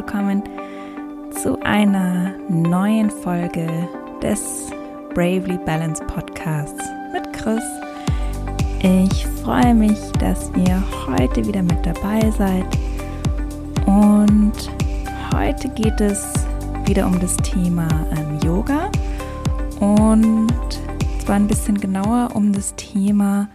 willkommen 0.00 0.42
zu 1.42 1.60
einer 1.62 2.32
neuen 2.48 3.10
Folge 3.10 3.68
des 4.22 4.70
Bravely 5.12 5.58
Balanced 5.66 6.06
Podcasts 6.06 6.82
mit 7.12 7.30
Chris. 7.34 7.62
Ich 8.78 9.26
freue 9.44 9.74
mich, 9.74 9.98
dass 10.12 10.50
ihr 10.56 10.82
heute 11.06 11.46
wieder 11.46 11.62
mit 11.62 11.84
dabei 11.84 12.30
seid 12.30 12.64
und 13.84 14.54
heute 15.34 15.68
geht 15.68 16.00
es 16.00 16.32
wieder 16.86 17.06
um 17.06 17.20
das 17.20 17.36
Thema 17.36 17.86
ähm, 18.16 18.38
Yoga 18.42 18.90
und 19.80 20.48
zwar 21.22 21.36
ein 21.36 21.46
bisschen 21.46 21.78
genauer 21.78 22.30
um 22.32 22.54
das 22.54 22.74
Thema, 22.76 23.50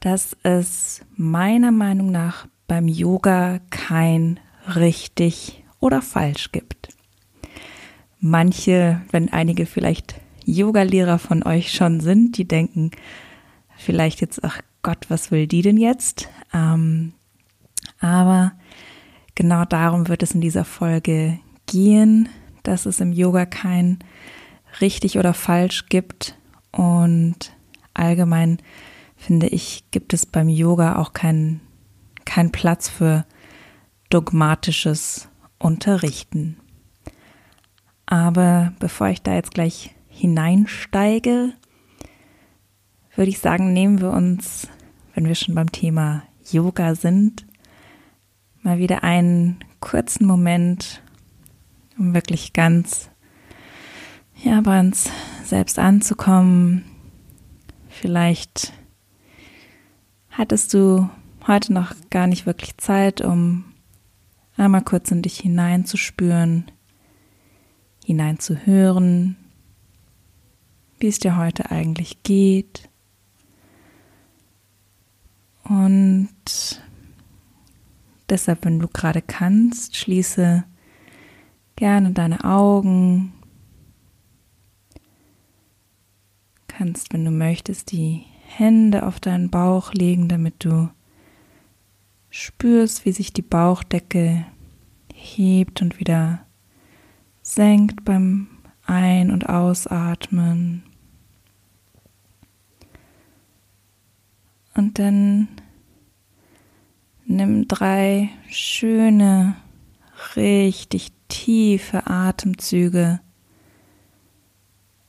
dass 0.00 0.36
es 0.42 1.00
meiner 1.16 1.72
Meinung 1.72 2.10
nach 2.10 2.46
beim 2.68 2.88
Yoga 2.88 3.60
kein 3.70 4.38
richtig 4.76 5.61
oder 5.82 6.00
falsch 6.00 6.52
gibt. 6.52 6.88
Manche, 8.20 9.02
wenn 9.10 9.32
einige 9.32 9.66
vielleicht 9.66 10.14
Yogalehrer 10.44 11.18
von 11.18 11.42
euch 11.42 11.72
schon 11.72 12.00
sind, 12.00 12.38
die 12.38 12.46
denken 12.46 12.92
vielleicht 13.76 14.20
jetzt, 14.20 14.42
ach 14.44 14.60
Gott, 14.82 15.06
was 15.08 15.30
will 15.30 15.46
die 15.46 15.62
denn 15.62 15.76
jetzt? 15.76 16.28
Ähm, 16.54 17.12
aber 18.00 18.52
genau 19.34 19.64
darum 19.64 20.08
wird 20.08 20.22
es 20.22 20.32
in 20.32 20.40
dieser 20.40 20.64
Folge 20.64 21.38
gehen, 21.66 22.28
dass 22.62 22.86
es 22.86 23.00
im 23.00 23.12
Yoga 23.12 23.44
kein 23.44 23.98
richtig 24.80 25.18
oder 25.18 25.34
falsch 25.34 25.86
gibt 25.88 26.36
und 26.70 27.52
allgemein 27.92 28.58
finde 29.16 29.48
ich, 29.48 29.84
gibt 29.90 30.14
es 30.14 30.26
beim 30.26 30.48
Yoga 30.48 30.96
auch 30.96 31.12
keinen 31.12 31.60
kein 32.24 32.52
Platz 32.52 32.88
für 32.88 33.26
dogmatisches 34.10 35.28
Unterrichten. 35.62 36.56
Aber 38.06 38.72
bevor 38.78 39.08
ich 39.08 39.22
da 39.22 39.34
jetzt 39.34 39.52
gleich 39.52 39.94
hineinsteige, 40.08 41.52
würde 43.14 43.30
ich 43.30 43.38
sagen, 43.38 43.72
nehmen 43.72 44.00
wir 44.00 44.10
uns, 44.10 44.68
wenn 45.14 45.26
wir 45.26 45.34
schon 45.34 45.54
beim 45.54 45.70
Thema 45.70 46.22
Yoga 46.50 46.94
sind, 46.94 47.46
mal 48.62 48.78
wieder 48.78 49.04
einen 49.04 49.58
kurzen 49.80 50.26
Moment, 50.26 51.02
um 51.98 52.14
wirklich 52.14 52.52
ganz 52.52 53.10
ja, 54.42 54.60
bei 54.60 54.80
uns 54.80 55.10
selbst 55.44 55.78
anzukommen. 55.78 56.84
Vielleicht 57.88 58.72
hattest 60.30 60.74
du 60.74 61.08
heute 61.46 61.72
noch 61.72 61.94
gar 62.10 62.26
nicht 62.26 62.46
wirklich 62.46 62.76
Zeit, 62.78 63.20
um 63.20 63.71
einmal 64.62 64.82
kurz 64.82 65.10
in 65.10 65.22
dich 65.22 65.40
hineinzuspüren, 65.40 66.70
hineinzuhören, 68.04 69.36
wie 70.98 71.08
es 71.08 71.18
dir 71.18 71.36
heute 71.36 71.70
eigentlich 71.70 72.22
geht. 72.22 72.88
Und 75.64 76.82
deshalb, 78.28 78.64
wenn 78.64 78.78
du 78.78 78.88
gerade 78.88 79.22
kannst, 79.22 79.96
schließe 79.96 80.64
gerne 81.76 82.12
deine 82.12 82.44
Augen. 82.44 83.32
Kannst, 86.68 87.12
wenn 87.12 87.24
du 87.24 87.30
möchtest, 87.30 87.92
die 87.92 88.24
Hände 88.46 89.06
auf 89.06 89.20
deinen 89.20 89.50
Bauch 89.50 89.92
legen, 89.92 90.28
damit 90.28 90.64
du 90.64 90.90
spürst, 92.30 93.04
wie 93.04 93.12
sich 93.12 93.32
die 93.32 93.42
Bauchdecke 93.42 94.46
hebt 95.22 95.80
und 95.82 95.98
wieder 95.98 96.44
senkt 97.42 98.04
beim 98.04 98.48
Ein- 98.84 99.30
und 99.30 99.48
Ausatmen. 99.48 100.82
Und 104.74 104.98
dann 104.98 105.48
nimm 107.24 107.68
drei 107.68 108.30
schöne, 108.48 109.56
richtig 110.36 111.12
tiefe 111.28 112.06
Atemzüge 112.06 113.20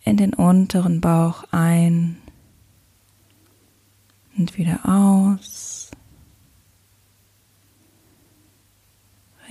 in 0.04 0.18
den 0.18 0.34
unteren 0.34 1.02
Bauch 1.02 1.46
ein 1.52 2.18
und 4.38 4.58
wieder 4.58 4.80
aus. 4.86 5.83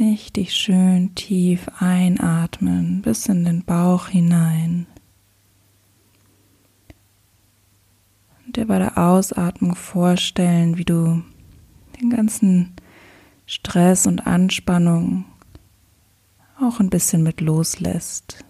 Richtig 0.02 0.52
schön 0.52 1.14
tief 1.14 1.68
einatmen 1.78 3.02
bis 3.02 3.26
in 3.26 3.44
den 3.44 3.62
Bauch 3.62 4.08
hinein. 4.08 4.88
Und 8.44 8.56
dir 8.56 8.66
bei 8.66 8.80
der 8.80 8.98
Ausatmung 8.98 9.76
vorstellen, 9.76 10.76
wie 10.76 10.84
du 10.84 11.22
den 12.00 12.10
ganzen 12.10 12.72
Stress 13.46 14.08
und 14.08 14.26
Anspannung 14.26 15.24
auch 16.60 16.80
ein 16.80 16.90
bisschen 16.90 17.22
mit 17.22 17.40
loslässt. 17.40 18.44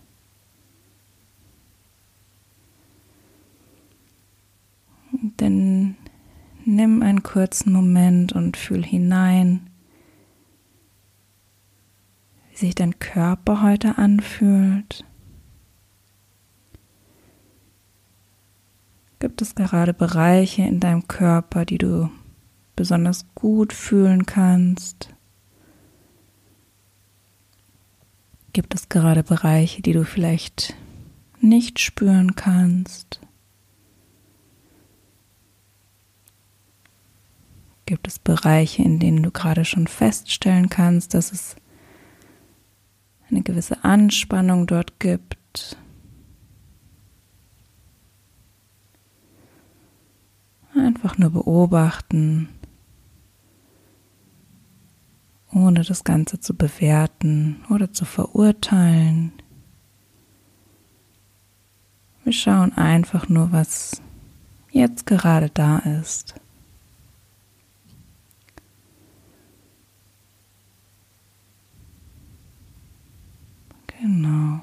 Denn 5.39 5.97
nimm 6.65 7.03
einen 7.03 7.23
kurzen 7.23 7.75
Moment 7.75 8.33
und 8.33 8.57
fühl 8.57 8.83
hinein, 8.83 9.69
sich 12.63 12.75
dein 12.75 12.99
Körper 12.99 13.61
heute 13.61 13.99
anfühlt. 13.99 15.05
Gibt 19.19 19.43
es 19.43 19.55
gerade 19.55 19.93
Bereiche 19.93 20.63
in 20.63 20.81
deinem 20.81 21.07
Körper, 21.07 21.65
die 21.65 21.79
du 21.79 22.11
besonders 22.77 23.27
gut 23.35 23.73
fühlen 23.73 24.27
kannst? 24.27 25.11
Gibt 28.53 28.75
es 28.75 28.89
gerade 28.89 29.23
Bereiche, 29.23 29.83
die 29.83 29.93
du 29.93 30.05
vielleicht 30.05 30.75
nicht 31.41 31.81
spüren 31.81 32.37
kannst? 32.37 33.21
Gibt 37.87 38.07
es 38.07 38.19
Bereiche, 38.19 38.83
in 38.83 39.01
denen 39.01 39.23
du 39.23 39.31
gerade 39.33 39.65
schon 39.65 39.87
feststellen 39.89 40.69
kannst, 40.69 41.15
dass 41.15 41.33
es 41.33 41.57
eine 43.33 43.43
gewisse 43.43 43.83
Anspannung 43.83 44.67
dort 44.67 45.01
gibt? 45.01 45.77
Einfach 50.75 51.19
nur 51.19 51.31
beobachten, 51.31 52.49
ohne 55.53 55.83
das 55.83 56.05
Ganze 56.05 56.41
zu 56.41 56.55
bewerten 56.55 57.65
oder 57.69 57.93
zu 57.93 58.05
verurteilen. 58.05 59.33
Wir 62.25 62.33
schauen 62.33 62.73
einfach 62.75 63.29
nur, 63.29 63.53
was 63.53 64.01
jetzt 64.71 65.07
gerade 65.07 65.51
da 65.51 65.79
ist. 65.79 66.35
Genau. 74.03 74.61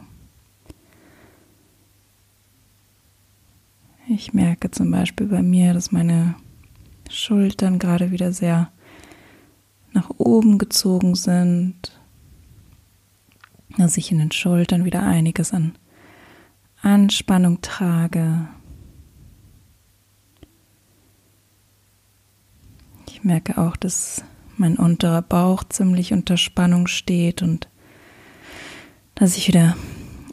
Ich 4.09 4.33
merke 4.33 4.69
zum 4.69 4.91
Beispiel 4.91 5.27
bei 5.27 5.41
mir, 5.41 5.73
dass 5.73 5.93
meine 5.93 6.35
Schultern 7.09 7.79
gerade 7.79 8.11
wieder 8.11 8.33
sehr 8.33 8.69
nach 9.93 10.09
oben 10.17 10.57
gezogen 10.57 11.15
sind, 11.15 11.97
dass 13.77 13.95
ich 13.95 14.11
in 14.11 14.17
den 14.17 14.33
Schultern 14.33 14.83
wieder 14.83 15.03
einiges 15.03 15.53
an 15.53 15.77
Anspannung 16.81 17.61
trage. 17.61 18.49
Ich 23.07 23.23
merke 23.23 23.57
auch, 23.57 23.77
dass 23.77 24.21
mein 24.57 24.75
unterer 24.75 25.21
Bauch 25.21 25.63
ziemlich 25.63 26.11
unter 26.11 26.35
Spannung 26.35 26.87
steht 26.87 27.41
und 27.41 27.69
dass 29.19 29.35
ich 29.35 29.49
wieder 29.49 29.75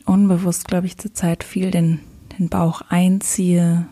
unbewusst, 0.04 0.68
glaube 0.68 0.86
ich, 0.86 0.96
zurzeit 0.96 1.42
viel 1.42 1.72
den, 1.72 2.00
den 2.38 2.48
Bauch 2.48 2.82
einziehe. 2.88 3.88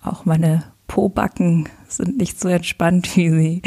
Auch 0.00 0.24
meine 0.24 0.72
Pobacken 0.86 1.68
sind 1.88 2.18
nicht 2.18 2.38
so 2.38 2.48
entspannt, 2.48 3.16
wie 3.16 3.30
sie 3.30 3.62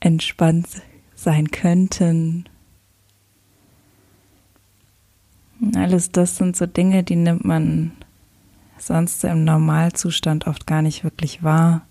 entspannt 0.00 0.68
sein 1.14 1.50
könnten. 1.50 2.48
Alles 5.76 6.10
das 6.10 6.38
sind 6.38 6.56
so 6.56 6.64
Dinge, 6.64 7.02
die 7.02 7.16
nimmt 7.16 7.44
man 7.44 7.92
sonst 8.78 9.22
im 9.24 9.44
Normalzustand 9.44 10.46
oft 10.46 10.66
gar 10.66 10.80
nicht 10.80 11.04
wirklich 11.04 11.42
wahr. 11.42 11.86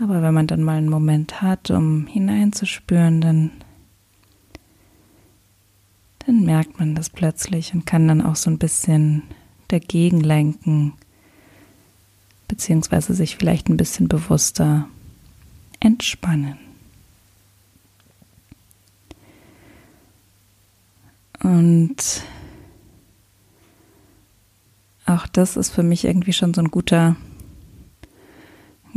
Aber 0.00 0.22
wenn 0.22 0.34
man 0.34 0.46
dann 0.46 0.62
mal 0.62 0.76
einen 0.76 0.88
Moment 0.88 1.42
hat, 1.42 1.70
um 1.70 2.06
hineinzuspüren, 2.06 3.20
dann, 3.20 3.50
dann 6.20 6.44
merkt 6.44 6.78
man 6.78 6.94
das 6.94 7.10
plötzlich 7.10 7.74
und 7.74 7.84
kann 7.84 8.06
dann 8.06 8.22
auch 8.22 8.36
so 8.36 8.50
ein 8.50 8.58
bisschen 8.58 9.22
dagegen 9.66 10.20
lenken, 10.20 10.94
beziehungsweise 12.46 13.14
sich 13.14 13.36
vielleicht 13.36 13.68
ein 13.68 13.76
bisschen 13.76 14.08
bewusster 14.08 14.88
entspannen. 15.80 16.58
Und 21.42 22.22
auch 25.06 25.26
das 25.26 25.56
ist 25.56 25.70
für 25.70 25.82
mich 25.82 26.04
irgendwie 26.04 26.32
schon 26.32 26.52
so 26.52 26.60
ein 26.60 26.70
guter, 26.70 27.16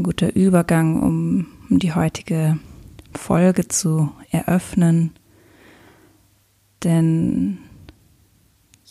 ein 0.02 0.04
guter 0.04 0.36
Übergang, 0.36 1.00
um, 1.00 1.48
die 1.70 1.94
heutige 1.94 2.58
Folge 3.14 3.68
zu 3.68 4.12
eröffnen. 4.32 5.12
Denn 6.84 7.60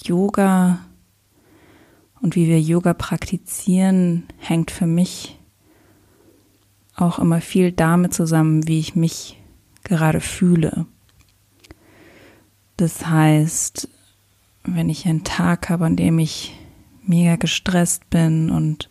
Yoga 0.04 0.78
und 2.20 2.36
wie 2.36 2.46
wir 2.46 2.60
Yoga 2.60 2.94
praktizieren, 2.94 4.24
hängt 4.38 4.70
für 4.70 4.86
mich 4.86 5.36
auch 6.94 7.18
immer 7.18 7.40
viel 7.40 7.72
damit 7.72 8.14
zusammen, 8.14 8.68
wie 8.68 8.78
ich 8.78 8.94
mich 8.94 9.36
gerade 9.82 10.20
fühle. 10.20 10.86
Das 12.76 13.06
heißt, 13.06 13.88
wenn 14.62 14.88
ich 14.88 15.06
einen 15.06 15.24
Tag 15.24 15.70
habe, 15.70 15.86
an 15.86 15.96
dem 15.96 16.20
ich 16.20 16.56
mega 17.02 17.34
gestresst 17.34 18.08
bin 18.10 18.50
und 18.50 18.89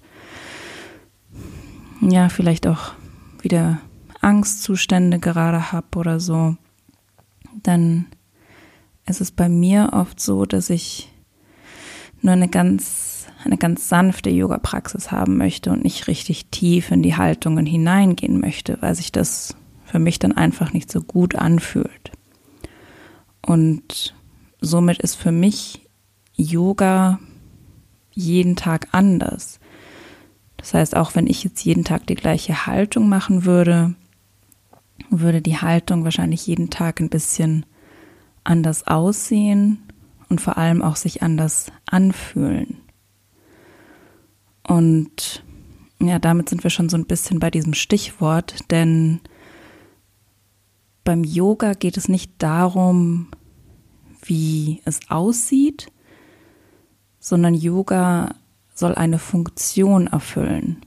ja, 2.02 2.30
vielleicht 2.30 2.68
auch 2.68 2.94
wieder 3.42 3.80
Angstzustände 4.22 5.20
gerade 5.20 5.72
habe 5.72 5.98
oder 5.98 6.20
so, 6.20 6.56
dann 7.64 8.06
ist 9.06 9.22
es 9.22 9.32
bei 9.32 9.50
mir 9.50 9.90
oft 9.94 10.20
so, 10.20 10.46
dass 10.46 10.70
ich 10.70 11.12
nur 12.22 12.34
eine 12.34 12.48
ganz, 12.48 13.28
eine 13.44 13.58
ganz 13.58 13.90
sanfte 13.90 14.30
Yoga-Praxis 14.30 15.12
haben 15.12 15.38
möchte 15.38 15.72
und 15.72 15.84
nicht 15.84 16.08
richtig 16.08 16.48
tief 16.48 16.92
in 16.92 17.02
die 17.02 17.16
Haltungen 17.16 17.66
hineingehen 17.66 18.40
möchte, 18.40 18.78
weil 18.82 18.96
sich 18.96 19.12
das 19.12 19.56
für 19.86 20.00
mich 20.00 20.20
dann 20.20 20.34
einfach 20.34 20.74
nicht 20.74 20.92
so 20.92 21.02
gut 21.02 21.36
anfühlt. 21.36 22.12
Und 23.42 24.16
somit 24.62 25.00
ist 25.00 25.16
für 25.16 25.32
mich 25.32 25.82
Yoga 26.36 27.20
jeden 28.12 28.56
Tag 28.56 28.90
anders. 28.92 29.59
Das 30.60 30.74
heißt, 30.74 30.96
auch 30.96 31.16
wenn 31.16 31.26
ich 31.26 31.44
jetzt 31.44 31.64
jeden 31.64 31.86
Tag 31.86 32.06
die 32.08 32.16
gleiche 32.16 32.66
Haltung 32.66 33.10
machen 33.10 33.46
würde, 33.46 33.96
würde 35.10 35.42
die 35.42 35.58
Haltung 35.58 36.04
wahrscheinlich 36.04 36.46
jeden 36.46 36.70
Tag 36.70 37.00
ein 37.00 37.10
bisschen 37.10 37.66
anders 38.44 38.86
aussehen 38.86 39.82
und 40.28 40.42
vor 40.42 40.58
allem 40.58 40.82
auch 40.82 40.98
sich 40.98 41.24
anders 41.24 41.72
anfühlen. 41.86 42.78
Und 44.68 45.44
ja, 46.02 46.20
damit 46.20 46.50
sind 46.50 46.64
wir 46.64 46.70
schon 46.70 46.90
so 46.90 46.98
ein 46.98 47.06
bisschen 47.06 47.40
bei 47.40 47.50
diesem 47.50 47.74
Stichwort, 47.74 48.56
denn 48.70 49.22
beim 51.04 51.24
Yoga 51.24 51.74
geht 51.74 51.98
es 51.98 52.08
nicht 52.08 52.34
darum, 52.38 53.30
wie 54.22 54.82
es 54.86 55.00
aussieht, 55.10 55.92
sondern 57.20 57.56
Yoga 57.56 58.36
soll 58.80 58.96
eine 58.96 59.20
Funktion 59.20 60.08
erfüllen. 60.08 60.78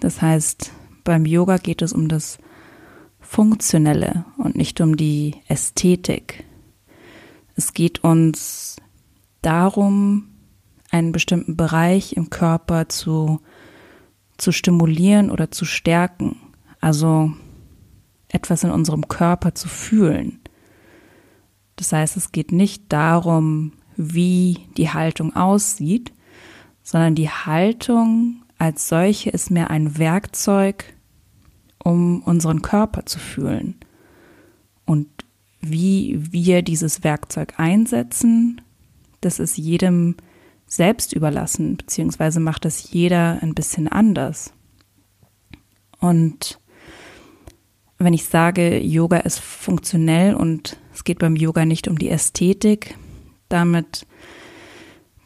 Das 0.00 0.20
heißt, 0.20 0.70
beim 1.02 1.24
Yoga 1.24 1.56
geht 1.56 1.80
es 1.80 1.94
um 1.94 2.08
das 2.08 2.38
Funktionelle 3.20 4.26
und 4.36 4.54
nicht 4.54 4.82
um 4.82 4.96
die 4.96 5.34
Ästhetik. 5.48 6.44
Es 7.56 7.72
geht 7.72 8.04
uns 8.04 8.76
darum, 9.40 10.28
einen 10.90 11.10
bestimmten 11.12 11.56
Bereich 11.56 12.12
im 12.12 12.28
Körper 12.28 12.90
zu, 12.90 13.40
zu 14.36 14.52
stimulieren 14.52 15.30
oder 15.30 15.50
zu 15.50 15.64
stärken. 15.64 16.36
Also 16.80 17.32
etwas 18.28 18.62
in 18.62 18.70
unserem 18.70 19.08
Körper 19.08 19.54
zu 19.54 19.68
fühlen. 19.68 20.40
Das 21.76 21.92
heißt, 21.92 22.18
es 22.18 22.30
geht 22.30 22.52
nicht 22.52 22.92
darum, 22.92 23.72
wie 23.96 24.58
die 24.76 24.90
Haltung 24.90 25.34
aussieht, 25.34 26.12
sondern 26.90 27.14
die 27.14 27.28
Haltung 27.28 28.44
als 28.56 28.88
solche 28.88 29.28
ist 29.28 29.50
mehr 29.50 29.68
ein 29.68 29.98
Werkzeug, 29.98 30.94
um 31.84 32.22
unseren 32.22 32.62
Körper 32.62 33.04
zu 33.04 33.18
fühlen. 33.18 33.74
Und 34.86 35.06
wie 35.60 36.18
wir 36.32 36.62
dieses 36.62 37.04
Werkzeug 37.04 37.52
einsetzen, 37.58 38.62
das 39.20 39.38
ist 39.38 39.58
jedem 39.58 40.16
selbst 40.66 41.12
überlassen, 41.12 41.76
beziehungsweise 41.76 42.40
macht 42.40 42.64
das 42.64 42.90
jeder 42.90 43.38
ein 43.42 43.52
bisschen 43.52 43.88
anders. 43.88 44.54
Und 46.00 46.58
wenn 47.98 48.14
ich 48.14 48.24
sage, 48.24 48.78
Yoga 48.78 49.18
ist 49.18 49.40
funktionell 49.40 50.34
und 50.34 50.78
es 50.94 51.04
geht 51.04 51.18
beim 51.18 51.36
Yoga 51.36 51.66
nicht 51.66 51.86
um 51.86 51.98
die 51.98 52.08
Ästhetik, 52.08 52.96
damit, 53.50 54.06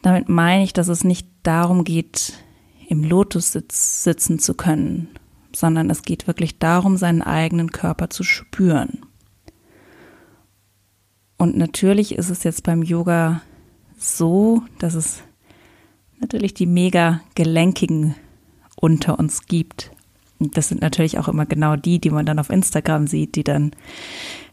damit 0.03 0.29
meine 0.29 0.63
ich, 0.63 0.73
dass 0.73 0.89
es 0.89 1.03
nicht 1.03 1.27
darum 1.43 1.83
geht, 1.83 2.33
im 2.87 3.03
Lotussitz 3.03 4.03
sitzen 4.03 4.37
zu 4.37 4.53
können, 4.53 5.07
sondern 5.55 5.89
es 5.89 6.03
geht 6.03 6.27
wirklich 6.27 6.59
darum, 6.59 6.97
seinen 6.97 7.21
eigenen 7.21 7.71
Körper 7.71 8.09
zu 8.09 8.23
spüren. 8.23 9.05
Und 11.37 11.57
natürlich 11.57 12.15
ist 12.15 12.29
es 12.29 12.43
jetzt 12.43 12.63
beim 12.63 12.83
Yoga 12.83 13.41
so, 13.97 14.61
dass 14.79 14.93
es 14.93 15.23
natürlich 16.19 16.53
die 16.53 16.67
mega 16.67 17.21
gelenkigen 17.35 18.15
unter 18.75 19.17
uns 19.19 19.45
gibt. 19.47 19.91
Und 20.39 20.57
das 20.57 20.67
sind 20.67 20.81
natürlich 20.81 21.19
auch 21.19 21.27
immer 21.27 21.45
genau 21.45 21.75
die, 21.75 21.99
die 21.99 22.09
man 22.09 22.25
dann 22.25 22.39
auf 22.39 22.49
Instagram 22.49 23.07
sieht, 23.07 23.35
die 23.35 23.43
dann 23.43 23.71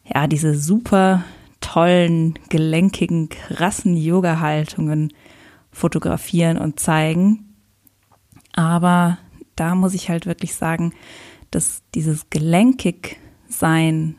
ja 0.04 0.26
diese 0.26 0.56
super 0.56 1.24
tollen, 1.60 2.38
gelenkigen, 2.48 3.28
krassen 3.28 3.96
Yoga-Haltungen 3.96 5.12
fotografieren 5.72 6.58
und 6.58 6.80
zeigen. 6.80 7.54
Aber 8.52 9.18
da 9.56 9.74
muss 9.74 9.94
ich 9.94 10.08
halt 10.08 10.26
wirklich 10.26 10.54
sagen, 10.54 10.92
dass 11.50 11.82
dieses 11.94 12.30
gelenkig 12.30 13.18
sein 13.48 14.16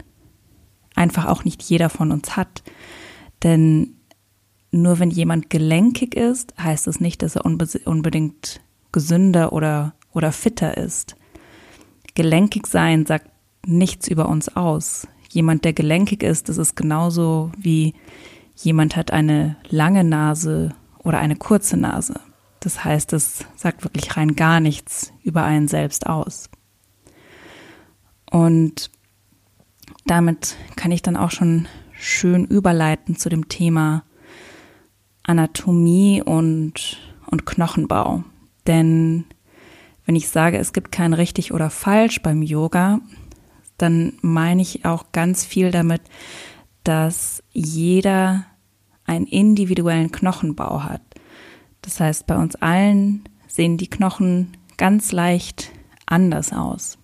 einfach 0.95 1.25
auch 1.25 1.43
nicht 1.43 1.61
jeder 1.63 1.89
von 1.89 2.11
uns 2.11 2.35
hat. 2.35 2.63
Denn 3.43 3.95
nur 4.71 4.99
wenn 4.99 5.09
jemand 5.09 5.49
gelenkig 5.49 6.15
ist, 6.15 6.53
heißt 6.61 6.87
es 6.87 6.99
nicht, 6.99 7.21
dass 7.21 7.35
er 7.35 7.45
unbedingt 7.45 8.61
gesünder 8.91 9.53
oder, 9.53 9.93
oder 10.11 10.31
fitter 10.31 10.77
ist. 10.77 11.15
Gelenkig 12.13 12.67
sein 12.67 13.05
sagt 13.05 13.29
nichts 13.65 14.07
über 14.07 14.27
uns 14.27 14.55
aus 14.55 15.07
jemand, 15.33 15.65
der 15.65 15.73
gelenkig 15.73 16.23
ist, 16.23 16.49
das 16.49 16.57
ist 16.57 16.75
genauso 16.75 17.51
wie 17.57 17.93
jemand 18.55 18.95
hat 18.95 19.11
eine 19.11 19.55
lange 19.69 20.03
Nase 20.03 20.75
oder 21.03 21.19
eine 21.19 21.35
kurze 21.35 21.77
Nase. 21.77 22.19
Das 22.59 22.83
heißt, 22.83 23.13
es 23.13 23.45
sagt 23.55 23.83
wirklich 23.83 24.15
rein 24.17 24.35
gar 24.35 24.59
nichts 24.59 25.11
über 25.23 25.43
einen 25.43 25.67
selbst 25.67 26.07
aus. 26.07 26.49
Und 28.29 28.91
damit 30.05 30.55
kann 30.75 30.91
ich 30.91 31.01
dann 31.01 31.17
auch 31.17 31.31
schon 31.31 31.67
schön 31.91 32.45
überleiten 32.45 33.15
zu 33.15 33.29
dem 33.29 33.49
Thema 33.49 34.03
Anatomie 35.23 36.21
und, 36.21 36.97
und 37.27 37.45
Knochenbau. 37.45 38.23
Denn 38.67 39.25
wenn 40.05 40.15
ich 40.15 40.29
sage, 40.29 40.57
es 40.57 40.73
gibt 40.73 40.91
kein 40.91 41.13
richtig 41.13 41.53
oder 41.53 41.69
falsch 41.69 42.21
beim 42.21 42.41
Yoga, 42.41 42.99
dann 43.77 44.13
meine 44.21 44.61
ich 44.61 44.85
auch 44.85 45.11
ganz 45.11 45.45
viel 45.45 45.71
damit, 45.71 46.01
dass 46.83 47.43
jeder 47.51 48.45
einen 49.11 49.25
individuellen 49.25 50.11
Knochenbau 50.11 50.83
hat. 50.83 51.01
Das 51.81 51.99
heißt, 51.99 52.27
bei 52.27 52.35
uns 52.37 52.55
allen 52.55 53.23
sehen 53.47 53.77
die 53.77 53.89
Knochen 53.89 54.57
ganz 54.77 55.11
leicht 55.11 55.71
anders 56.05 56.53
aus. 56.53 56.97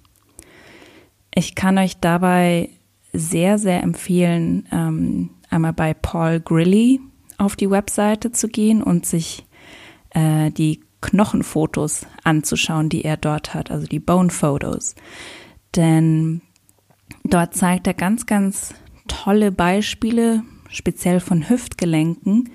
Ich 1.34 1.56
kann 1.56 1.78
euch 1.78 1.98
dabei 1.98 2.70
sehr, 3.14 3.58
sehr 3.58 3.84
empfehlen, 3.84 4.68
ähm, 4.72 5.30
einmal 5.50 5.74
bei 5.74 5.94
Paul 5.94 6.40
Grilly 6.40 7.00
auf 7.38 7.56
die 7.56 7.70
Webseite 7.70 8.32
zu 8.32 8.48
gehen 8.48 8.82
und 8.82 9.06
sich 9.06 9.46
äh, 10.12 10.52
die 10.52 10.82
Knochenfotos 11.02 12.06
anzuschauen, 12.24 12.90
die 12.90 13.04
er 13.04 13.18
dort 13.18 13.54
hat, 13.54 13.70
also 13.70 13.86
die 13.86 14.00
Bone 14.00 14.30
Photos. 14.30 14.96
Denn 15.76 16.42
Dort 17.24 17.56
zeigt 17.56 17.88
er 17.88 17.94
ganz, 17.94 18.26
ganz 18.26 18.74
tolle 19.08 19.52
Beispiele, 19.52 20.44
speziell 20.70 21.20
von 21.20 21.50
Hüftgelenken, 21.50 22.50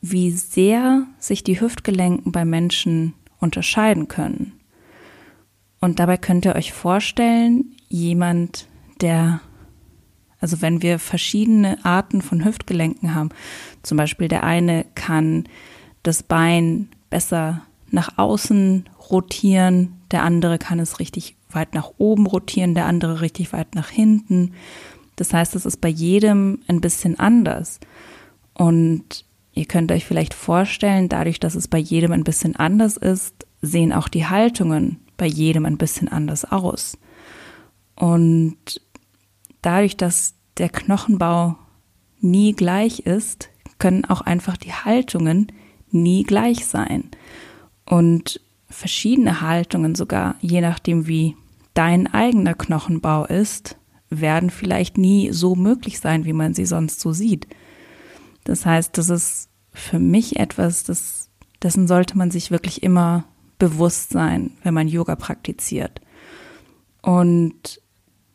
wie 0.00 0.30
sehr 0.30 1.06
sich 1.18 1.42
die 1.44 1.60
Hüftgelenken 1.60 2.32
bei 2.32 2.44
Menschen 2.44 3.14
unterscheiden 3.40 4.08
können. 4.08 4.52
Und 5.80 5.98
dabei 5.98 6.16
könnt 6.16 6.44
ihr 6.44 6.56
euch 6.56 6.72
vorstellen, 6.72 7.76
jemand, 7.88 8.68
der, 9.00 9.40
also 10.40 10.60
wenn 10.60 10.82
wir 10.82 10.98
verschiedene 10.98 11.84
Arten 11.84 12.22
von 12.22 12.44
Hüftgelenken 12.44 13.14
haben, 13.14 13.30
zum 13.82 13.96
Beispiel 13.96 14.28
der 14.28 14.44
eine 14.44 14.84
kann 14.94 15.44
das 16.02 16.22
Bein 16.22 16.88
besser 17.10 17.62
nach 17.90 18.18
außen 18.18 18.88
rotieren, 19.10 19.94
der 20.10 20.22
andere 20.22 20.58
kann 20.58 20.78
es 20.78 21.00
richtig 21.00 21.36
weit 21.50 21.74
nach 21.74 21.92
oben 21.98 22.26
rotieren, 22.26 22.74
der 22.74 22.86
andere 22.86 23.20
richtig 23.20 23.52
weit 23.52 23.74
nach 23.74 23.88
hinten. 23.88 24.52
Das 25.18 25.34
heißt, 25.34 25.56
es 25.56 25.66
ist 25.66 25.80
bei 25.80 25.88
jedem 25.88 26.60
ein 26.68 26.80
bisschen 26.80 27.18
anders. 27.18 27.80
Und 28.54 29.24
ihr 29.52 29.66
könnt 29.66 29.90
euch 29.90 30.04
vielleicht 30.04 30.32
vorstellen, 30.32 31.08
dadurch, 31.08 31.40
dass 31.40 31.56
es 31.56 31.66
bei 31.66 31.78
jedem 31.78 32.12
ein 32.12 32.24
bisschen 32.24 32.54
anders 32.54 32.96
ist, 32.96 33.46
sehen 33.60 33.92
auch 33.92 34.08
die 34.08 34.26
Haltungen 34.26 35.00
bei 35.16 35.26
jedem 35.26 35.66
ein 35.66 35.76
bisschen 35.76 36.08
anders 36.08 36.44
aus. 36.44 36.96
Und 37.96 38.80
dadurch, 39.60 39.96
dass 39.96 40.34
der 40.56 40.68
Knochenbau 40.68 41.56
nie 42.20 42.52
gleich 42.52 43.00
ist, 43.00 43.48
können 43.78 44.04
auch 44.04 44.20
einfach 44.20 44.56
die 44.56 44.72
Haltungen 44.72 45.50
nie 45.90 46.22
gleich 46.22 46.64
sein. 46.64 47.10
Und 47.84 48.40
verschiedene 48.70 49.40
Haltungen 49.40 49.96
sogar, 49.96 50.36
je 50.40 50.60
nachdem 50.60 51.08
wie 51.08 51.36
dein 51.74 52.06
eigener 52.12 52.54
Knochenbau 52.54 53.24
ist, 53.24 53.76
werden 54.10 54.50
vielleicht 54.50 54.98
nie 54.98 55.32
so 55.32 55.54
möglich 55.54 56.00
sein, 56.00 56.24
wie 56.24 56.32
man 56.32 56.54
sie 56.54 56.66
sonst 56.66 57.00
so 57.00 57.12
sieht. 57.12 57.46
Das 58.44 58.64
heißt, 58.64 58.96
das 58.96 59.10
ist 59.10 59.50
für 59.72 59.98
mich 59.98 60.38
etwas, 60.38 60.84
das, 60.84 61.30
dessen 61.62 61.86
sollte 61.86 62.16
man 62.16 62.30
sich 62.30 62.50
wirklich 62.50 62.82
immer 62.82 63.24
bewusst 63.58 64.10
sein, 64.10 64.52
wenn 64.62 64.74
man 64.74 64.88
Yoga 64.88 65.16
praktiziert. 65.16 66.00
Und 67.02 67.80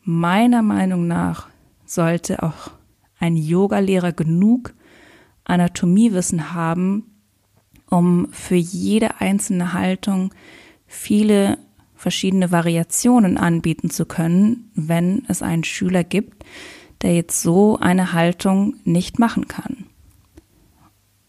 meiner 0.02 0.62
Meinung 0.62 1.06
nach 1.06 1.48
sollte 1.84 2.42
auch 2.42 2.70
ein 3.18 3.36
Yogalehrer 3.36 4.12
genug 4.12 4.74
Anatomiewissen 5.44 6.54
haben, 6.54 7.10
um 7.90 8.28
für 8.32 8.56
jede 8.56 9.20
einzelne 9.20 9.72
Haltung 9.72 10.32
viele 10.86 11.58
verschiedene 12.04 12.52
Variationen 12.52 13.38
anbieten 13.38 13.88
zu 13.88 14.04
können, 14.04 14.70
wenn 14.74 15.24
es 15.26 15.40
einen 15.40 15.64
Schüler 15.64 16.04
gibt, 16.04 16.44
der 17.00 17.14
jetzt 17.14 17.40
so 17.40 17.78
eine 17.78 18.12
Haltung 18.12 18.74
nicht 18.84 19.18
machen 19.18 19.48
kann. 19.48 19.86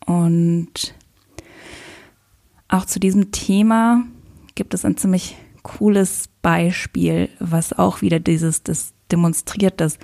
Und 0.06 0.94
auch 2.68 2.84
zu 2.84 3.00
diesem 3.00 3.32
Thema 3.32 4.04
gibt 4.56 4.74
es 4.74 4.84
ein 4.84 4.98
ziemlich 4.98 5.38
cooles 5.64 6.28
Beispiel, 6.42 7.30
was 7.40 7.72
auch 7.72 8.02
wieder 8.02 8.20
dieses, 8.20 8.62
das 8.62 8.94
demonstriert, 9.14 9.80
dass, 9.80 9.98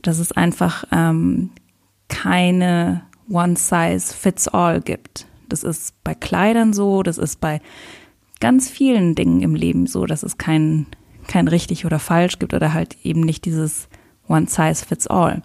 dass 0.00 0.18
es 0.18 0.32
einfach 0.32 0.84
ähm, 0.92 1.50
keine 2.08 3.02
One-Size-Fits-All 3.28 4.80
gibt. 4.80 5.26
Das 5.50 5.62
ist 5.62 6.02
bei 6.04 6.14
Kleidern 6.14 6.72
so, 6.72 7.02
das 7.02 7.18
ist 7.18 7.42
bei 7.42 7.60
ganz 8.40 8.68
vielen 8.68 9.14
Dingen 9.14 9.42
im 9.42 9.54
Leben 9.54 9.86
so, 9.86 10.06
dass 10.06 10.22
es 10.22 10.38
kein, 10.38 10.86
kein 11.26 11.48
richtig 11.48 11.86
oder 11.86 11.98
falsch 11.98 12.38
gibt 12.38 12.54
oder 12.54 12.72
halt 12.72 12.96
eben 13.04 13.20
nicht 13.20 13.44
dieses 13.44 13.88
One-Size-Fits-All. 14.28 15.42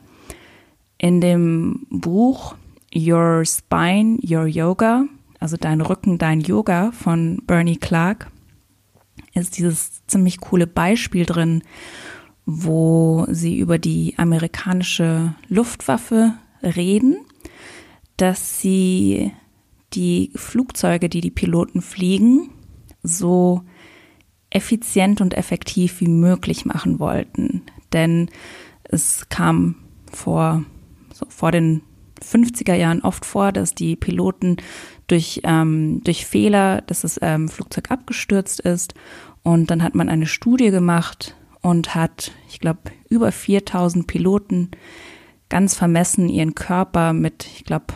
In 0.97 1.21
dem 1.21 1.85
Buch 1.89 2.55
Your 2.95 3.43
Spine, 3.45 4.17
Your 4.23 4.45
Yoga, 4.45 5.05
also 5.39 5.57
dein 5.57 5.81
Rücken, 5.81 6.17
dein 6.17 6.39
Yoga 6.39 6.91
von 6.91 7.41
Bernie 7.45 7.77
Clark, 7.77 8.31
ist 9.33 9.57
dieses 9.57 10.05
ziemlich 10.07 10.39
coole 10.39 10.65
Beispiel 10.65 11.25
drin, 11.25 11.61
wo 12.45 13.25
sie 13.29 13.57
über 13.59 13.77
die 13.77 14.13
amerikanische 14.17 15.35
Luftwaffe 15.49 16.33
reden, 16.63 17.17
dass 18.17 18.61
sie 18.61 19.31
die 19.93 20.31
Flugzeuge, 20.35 21.09
die 21.09 21.21
die 21.21 21.31
Piloten 21.31 21.81
fliegen, 21.81 22.49
so 23.05 23.63
effizient 24.49 25.21
und 25.21 25.33
effektiv 25.33 25.99
wie 25.99 26.07
möglich 26.07 26.65
machen 26.65 26.99
wollten. 26.99 27.63
Denn 27.93 28.29
es 28.83 29.27
kam 29.29 29.75
vor, 30.11 30.63
so 31.13 31.25
vor 31.29 31.51
den 31.51 31.81
50er 32.21 32.75
Jahren 32.75 33.01
oft 33.01 33.25
vor, 33.25 33.51
dass 33.51 33.75
die 33.75 33.95
Piloten 33.95 34.57
durch, 35.07 35.41
ähm, 35.43 36.01
durch 36.03 36.25
Fehler, 36.25 36.81
dass 36.81 37.01
das 37.01 37.19
ähm, 37.21 37.49
Flugzeug 37.49 37.91
abgestürzt 37.91 38.59
ist. 38.61 38.93
Und 39.43 39.69
dann 39.69 39.83
hat 39.83 39.95
man 39.95 40.09
eine 40.09 40.25
Studie 40.25 40.71
gemacht 40.71 41.35
und 41.61 41.93
hat, 41.93 42.31
ich 42.49 42.59
glaube, 42.59 42.91
über 43.09 43.31
4000 43.31 44.07
Piloten 44.07 44.71
ganz 45.49 45.75
vermessen 45.75 46.29
ihren 46.29 46.55
Körper 46.55 47.13
mit, 47.13 47.47
ich 47.55 47.65
glaube, 47.65 47.93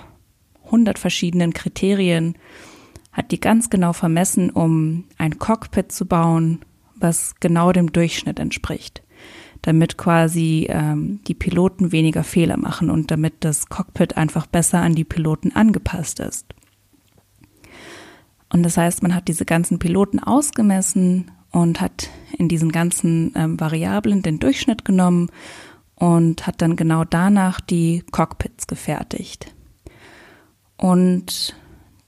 100 0.65 0.99
verschiedenen 0.99 1.53
Kriterien, 1.53 2.35
hat 3.11 3.31
die 3.31 3.39
ganz 3.39 3.69
genau 3.69 3.93
vermessen, 3.93 4.49
um 4.49 5.05
ein 5.17 5.39
Cockpit 5.39 5.91
zu 5.91 6.05
bauen, 6.05 6.59
was 6.95 7.35
genau 7.39 7.71
dem 7.71 7.91
Durchschnitt 7.91 8.39
entspricht, 8.39 9.03
damit 9.61 9.97
quasi 9.97 10.67
ähm, 10.69 11.21
die 11.27 11.33
Piloten 11.33 11.91
weniger 11.91 12.23
Fehler 12.23 12.57
machen 12.57 12.89
und 12.89 13.11
damit 13.11 13.35
das 13.39 13.67
Cockpit 13.67 14.17
einfach 14.17 14.45
besser 14.45 14.79
an 14.79 14.95
die 14.95 15.05
Piloten 15.05 15.55
angepasst 15.55 16.19
ist. 16.19 16.45
Und 18.51 18.63
das 18.63 18.77
heißt, 18.77 19.03
man 19.03 19.13
hat 19.13 19.27
diese 19.27 19.45
ganzen 19.45 19.79
Piloten 19.79 20.19
ausgemessen 20.19 21.31
und 21.51 21.81
hat 21.81 22.09
in 22.37 22.47
diesen 22.47 22.71
ganzen 22.71 23.33
ähm, 23.35 23.59
Variablen 23.59 24.21
den 24.21 24.39
Durchschnitt 24.39 24.85
genommen 24.85 25.29
und 25.95 26.47
hat 26.47 26.61
dann 26.61 26.75
genau 26.75 27.03
danach 27.03 27.59
die 27.59 28.03
Cockpits 28.11 28.67
gefertigt. 28.67 29.53
Und 30.77 31.55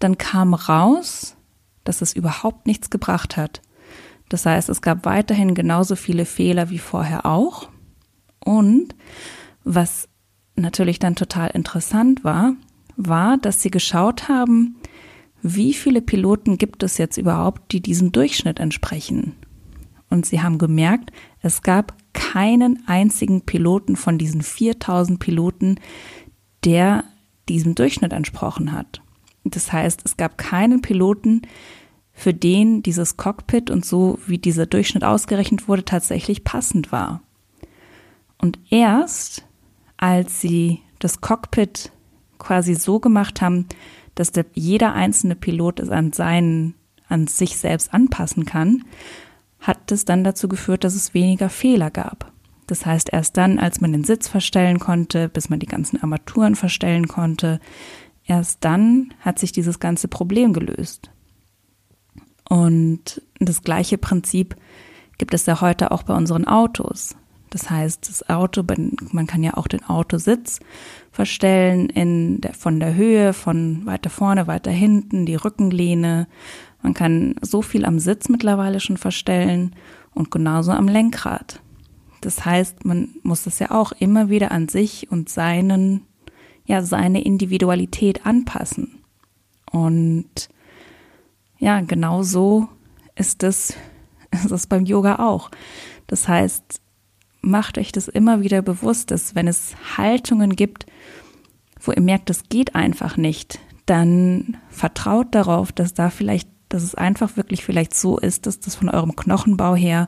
dann 0.04 0.18
kam 0.18 0.54
raus, 0.54 1.36
dass 1.84 2.02
es 2.02 2.14
überhaupt 2.14 2.68
nichts 2.68 2.90
gebracht 2.90 3.38
hat. 3.38 3.62
Das 4.30 4.46
heißt, 4.46 4.70
es 4.70 4.82
gab 4.82 5.06
weiterhin 5.06 5.56
genauso 5.56 5.96
viele 5.96 6.26
Fehler 6.26 6.70
wie 6.70 6.80
vorher 6.80 7.26
auch. 7.26 7.70
Und 8.44 8.96
was 9.64 10.08
natürlich 10.56 11.00
dann 11.00 11.16
total 11.16 11.50
interessant 11.50 12.24
war, 12.24 12.54
war, 12.96 13.38
dass 13.38 13.62
sie 13.62 13.72
geschaut 13.72 14.30
haben, 14.30 14.78
wie 15.42 15.74
viele 15.74 16.02
Piloten 16.02 16.58
gibt 16.58 16.84
es 16.84 16.98
jetzt 16.98 17.18
überhaupt, 17.18 17.72
die 17.72 17.82
diesem 17.82 18.12
Durchschnitt 18.12 18.60
entsprechen. 18.60 19.36
Und 20.10 20.26
sie 20.26 20.42
haben 20.42 20.58
gemerkt, 20.58 21.12
es 21.42 21.62
gab 21.62 21.96
keinen 22.14 22.84
einzigen 22.88 23.42
Piloten 23.42 23.96
von 23.96 24.18
diesen 24.18 24.42
4000 24.42 25.20
Piloten, 25.20 25.80
der 26.64 27.06
diesem 27.50 27.76
Durchschnitt 27.76 28.14
entsprochen 28.14 28.72
hat. 28.72 29.02
Das 29.44 29.72
heißt, 29.72 30.02
es 30.06 30.18
gab 30.18 30.38
keinen 30.38 30.82
Piloten, 30.82 31.42
für 32.14 32.34
den 32.34 32.84
dieses 32.84 33.18
Cockpit 33.18 33.72
und 33.72 33.86
so 33.86 34.20
wie 34.28 34.38
dieser 34.38 34.66
Durchschnitt 34.66 35.04
ausgerechnet 35.04 35.68
wurde, 35.68 35.86
tatsächlich 35.86 36.44
passend 36.44 36.92
war. 36.92 37.22
Und 38.38 38.60
erst 38.70 39.46
als 39.98 40.42
sie 40.42 40.82
das 41.00 41.22
Cockpit 41.22 41.92
quasi 42.38 42.76
so 42.76 43.00
gemacht 43.00 43.42
haben, 43.42 43.68
dass 44.16 44.32
der, 44.32 44.46
jeder 44.54 44.94
einzelne 44.94 45.36
Pilot 45.36 45.80
es 45.80 45.90
an 45.90 46.12
seinen, 46.12 46.74
an 47.08 47.28
sich 47.28 47.58
selbst 47.58 47.94
anpassen 47.94 48.46
kann, 48.46 48.84
hat 49.60 49.92
es 49.92 50.06
dann 50.06 50.24
dazu 50.24 50.50
geführt, 50.50 50.84
dass 50.84 50.96
es 50.96 51.14
weniger 51.14 51.50
Fehler 51.50 51.92
gab. 51.92 52.32
Das 52.66 52.86
heißt, 52.86 53.14
erst 53.14 53.38
dann, 53.38 53.60
als 53.60 53.80
man 53.80 53.92
den 53.92 54.04
Sitz 54.04 54.28
verstellen 54.28 54.80
konnte, 54.80 55.30
bis 55.30 55.50
man 55.50 55.60
die 55.60 55.68
ganzen 55.68 56.02
Armaturen 56.02 56.56
verstellen 56.56 57.08
konnte, 57.08 57.60
erst 58.26 58.64
dann 58.64 59.14
hat 59.20 59.40
sich 59.40 59.52
dieses 59.52 59.80
ganze 59.80 60.08
Problem 60.08 60.54
gelöst. 60.54 61.12
Und 62.48 63.22
das 63.40 63.62
gleiche 63.64 63.98
Prinzip 63.98 64.56
gibt 65.18 65.34
es 65.34 65.46
ja 65.46 65.62
heute 65.62 65.92
auch 65.92 66.04
bei 66.04 66.14
unseren 66.16 66.46
Autos. 66.46 67.16
Das 67.52 67.70
heißt, 67.70 68.08
das 68.08 68.30
Auto, 68.30 68.64
man 69.12 69.28
kann 69.28 69.44
ja 69.44 69.58
auch 69.58 69.68
den 69.68 69.84
Autositz 69.84 70.62
verstellen 71.12 71.90
in 71.90 72.40
der, 72.40 72.54
von 72.54 72.80
der 72.80 72.96
Höhe, 72.96 73.34
von 73.34 73.86
weiter 73.86 74.10
vorne, 74.10 74.48
weiter 74.48 74.72
hinten, 74.72 75.26
die 75.26 75.36
Rückenlehne. 75.36 76.28
Man 76.82 76.94
kann 76.94 77.36
so 77.42 77.62
viel 77.62 77.86
am 77.86 78.00
Sitz 78.00 78.30
mittlerweile 78.30 78.80
schon 78.80 78.98
verstellen 78.98 79.76
und 80.14 80.32
genauso 80.32 80.72
am 80.72 80.88
Lenkrad. 80.88 81.62
Das 82.22 82.46
heißt, 82.46 82.86
man 82.86 83.10
muss 83.24 83.44
das 83.44 83.60
ja 83.60 83.72
auch 83.72 83.92
immer 83.92 84.30
wieder 84.30 84.52
an 84.52 84.70
sich 84.70 85.12
und 85.12 85.28
seinen, 85.28 86.06
ja, 86.72 86.82
seine 86.82 87.22
Individualität 87.22 88.26
anpassen. 88.26 89.04
Und 89.70 90.48
ja, 91.60 91.82
genau 91.82 92.24
so 92.24 92.70
ist 93.16 93.44
es, 93.44 93.76
ist 94.32 94.52
es 94.52 94.68
beim 94.68 94.86
Yoga 94.86 95.20
auch. 95.20 95.52
Das 96.08 96.30
heißt, 96.30 96.82
macht 97.42 97.78
euch 97.78 97.92
das 97.92 98.08
immer 98.08 98.42
wieder 98.42 98.62
bewusst, 98.62 99.12
dass 99.12 99.36
wenn 99.36 99.50
es 99.50 99.76
Haltungen 99.98 100.56
gibt, 100.56 100.86
wo 101.82 101.92
ihr 101.92 102.02
merkt, 102.02 102.30
das 102.30 102.48
geht 102.48 102.74
einfach 102.74 103.18
nicht, 103.18 103.60
dann 103.86 104.56
vertraut 104.70 105.36
darauf, 105.36 105.74
dass 105.74 105.94
da 105.94 106.10
vielleicht 106.10 106.48
dass 106.70 106.84
es 106.84 106.96
einfach 106.96 107.36
wirklich 107.36 107.66
vielleicht 107.66 107.94
so 107.94 108.18
ist, 108.18 108.46
dass 108.46 108.62
das 108.62 108.76
von 108.76 108.88
eurem 108.88 109.14
Knochenbau 109.14 109.76
her 109.76 110.08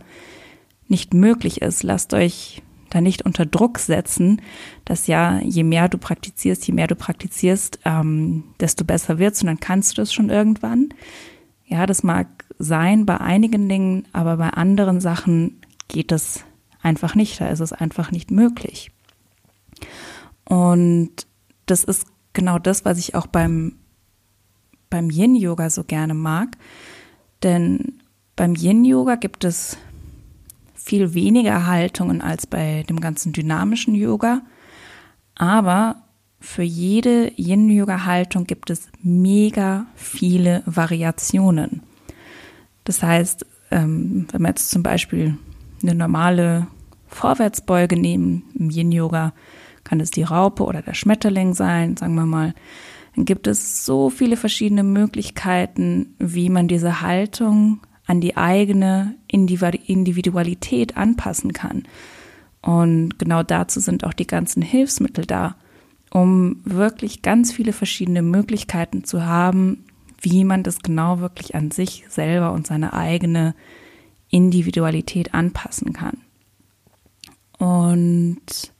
nicht 0.88 1.14
möglich 1.14 1.62
ist. 1.62 1.84
Lasst 1.84 2.14
euch 2.14 2.62
da 2.94 3.02
nicht 3.02 3.24
unter 3.24 3.46
Druck 3.46 3.80
setzen, 3.80 4.42
dass 4.86 5.08
ja, 5.08 5.40
je 5.40 5.64
mehr 5.64 5.90
du 5.90 5.98
praktizierst, 5.98 6.68
je 6.68 6.74
mehr 6.74 6.88
du 6.88 6.96
praktizierst, 6.96 7.80
ähm, 7.86 8.44
desto 8.60 8.86
besser 8.86 9.20
wird's 9.20 9.42
und 9.42 9.48
dann 9.48 9.60
kannst 9.60 9.92
du 9.92 10.02
das 10.02 10.14
schon 10.14 10.30
irgendwann. 10.30 10.90
Ja, 11.66 11.86
das 11.86 12.04
mag 12.04 12.28
sein 12.60 13.06
bei 13.06 13.20
einigen 13.20 13.68
Dingen, 13.68 14.06
aber 14.14 14.38
bei 14.38 14.50
anderen 14.50 15.00
Sachen 15.00 15.62
geht 15.88 16.12
es 16.12 16.44
einfach 16.82 17.16
nicht. 17.16 17.40
Da 17.42 17.48
ist 17.48 17.62
es 17.62 17.74
einfach 17.74 18.12
nicht 18.12 18.32
möglich. 18.32 18.92
Und 20.46 21.12
das 21.66 21.84
ist 21.84 22.06
genau 22.34 22.60
das, 22.60 22.86
was 22.86 22.98
ich 22.98 23.16
auch 23.16 23.28
beim, 23.28 23.78
beim 24.90 25.10
Yin-Yoga 25.10 25.70
so 25.70 25.84
gerne 25.84 26.14
mag. 26.14 26.58
Denn 27.42 28.02
beim 28.36 28.56
Yin-Yoga 28.56 29.16
gibt 29.16 29.44
es 29.44 29.78
viel 30.84 31.14
weniger 31.14 31.66
Haltungen 31.66 32.22
als 32.22 32.46
bei 32.46 32.84
dem 32.90 33.00
ganzen 33.00 33.32
dynamischen 33.32 33.96
Yoga. 33.96 34.42
Aber 35.36 36.04
für 36.40 36.64
jede 36.64 37.32
Yin-Yoga-Haltung 37.38 38.46
gibt 38.46 38.70
es 38.70 38.90
mega 39.02 39.86
viele 39.96 40.62
Variationen. 40.66 41.82
Das 42.84 43.02
heißt, 43.02 43.46
ähm, 43.72 44.28
wenn 44.32 44.42
wir 44.42 44.50
jetzt 44.50 44.70
zum 44.70 44.84
Beispiel 44.84 45.38
eine 45.82 45.96
normale 45.96 46.68
Vorwärtsbeuge 47.08 47.96
nehmen 47.96 48.44
im 48.60 48.70
Yin-Yoga, 48.70 49.34
kann 49.86 50.02
es 50.02 50.12
die 50.12 50.24
Raupe 50.24 50.64
oder 50.64 50.82
der 50.82 50.94
Schmetterling 50.94 51.54
sein, 51.54 51.96
sagen 51.96 52.16
wir 52.16 52.26
mal, 52.26 52.54
dann 53.16 53.26
gibt 53.26 53.48
es 53.48 53.86
so 53.86 54.10
viele 54.10 54.38
verschiedene 54.38 54.84
Möglichkeiten, 54.84 56.16
wie 56.20 56.50
man 56.50 56.68
diese 56.68 57.02
Haltung 57.02 57.80
an 58.06 58.22
die 58.22 58.38
eigene 58.38 59.16
Individualität 59.28 60.98
anpassen 60.98 61.54
kann. 61.54 61.84
Und 62.62 63.20
genau 63.20 63.44
dazu 63.44 63.80
sind 63.80 64.06
auch 64.06 64.14
die 64.14 64.28
ganzen 64.28 64.62
Hilfsmittel 64.62 65.26
da, 65.26 65.56
um 66.12 66.62
wirklich 66.64 67.22
ganz 67.22 67.52
viele 67.52 67.74
verschiedene 67.74 68.22
Möglichkeiten 68.22 69.04
zu 69.04 69.26
haben, 69.26 69.86
wie 70.22 70.44
man 70.44 70.64
das 70.64 70.80
genau 70.80 71.20
wirklich 71.20 71.56
an 71.56 71.72
sich 71.72 72.06
selber 72.08 72.54
und 72.54 72.68
seine 72.68 72.94
eigene 72.94 73.56
Individualität 74.30 75.34
anpassen 75.34 75.92
kann. 75.94 76.18
Und 77.58 78.74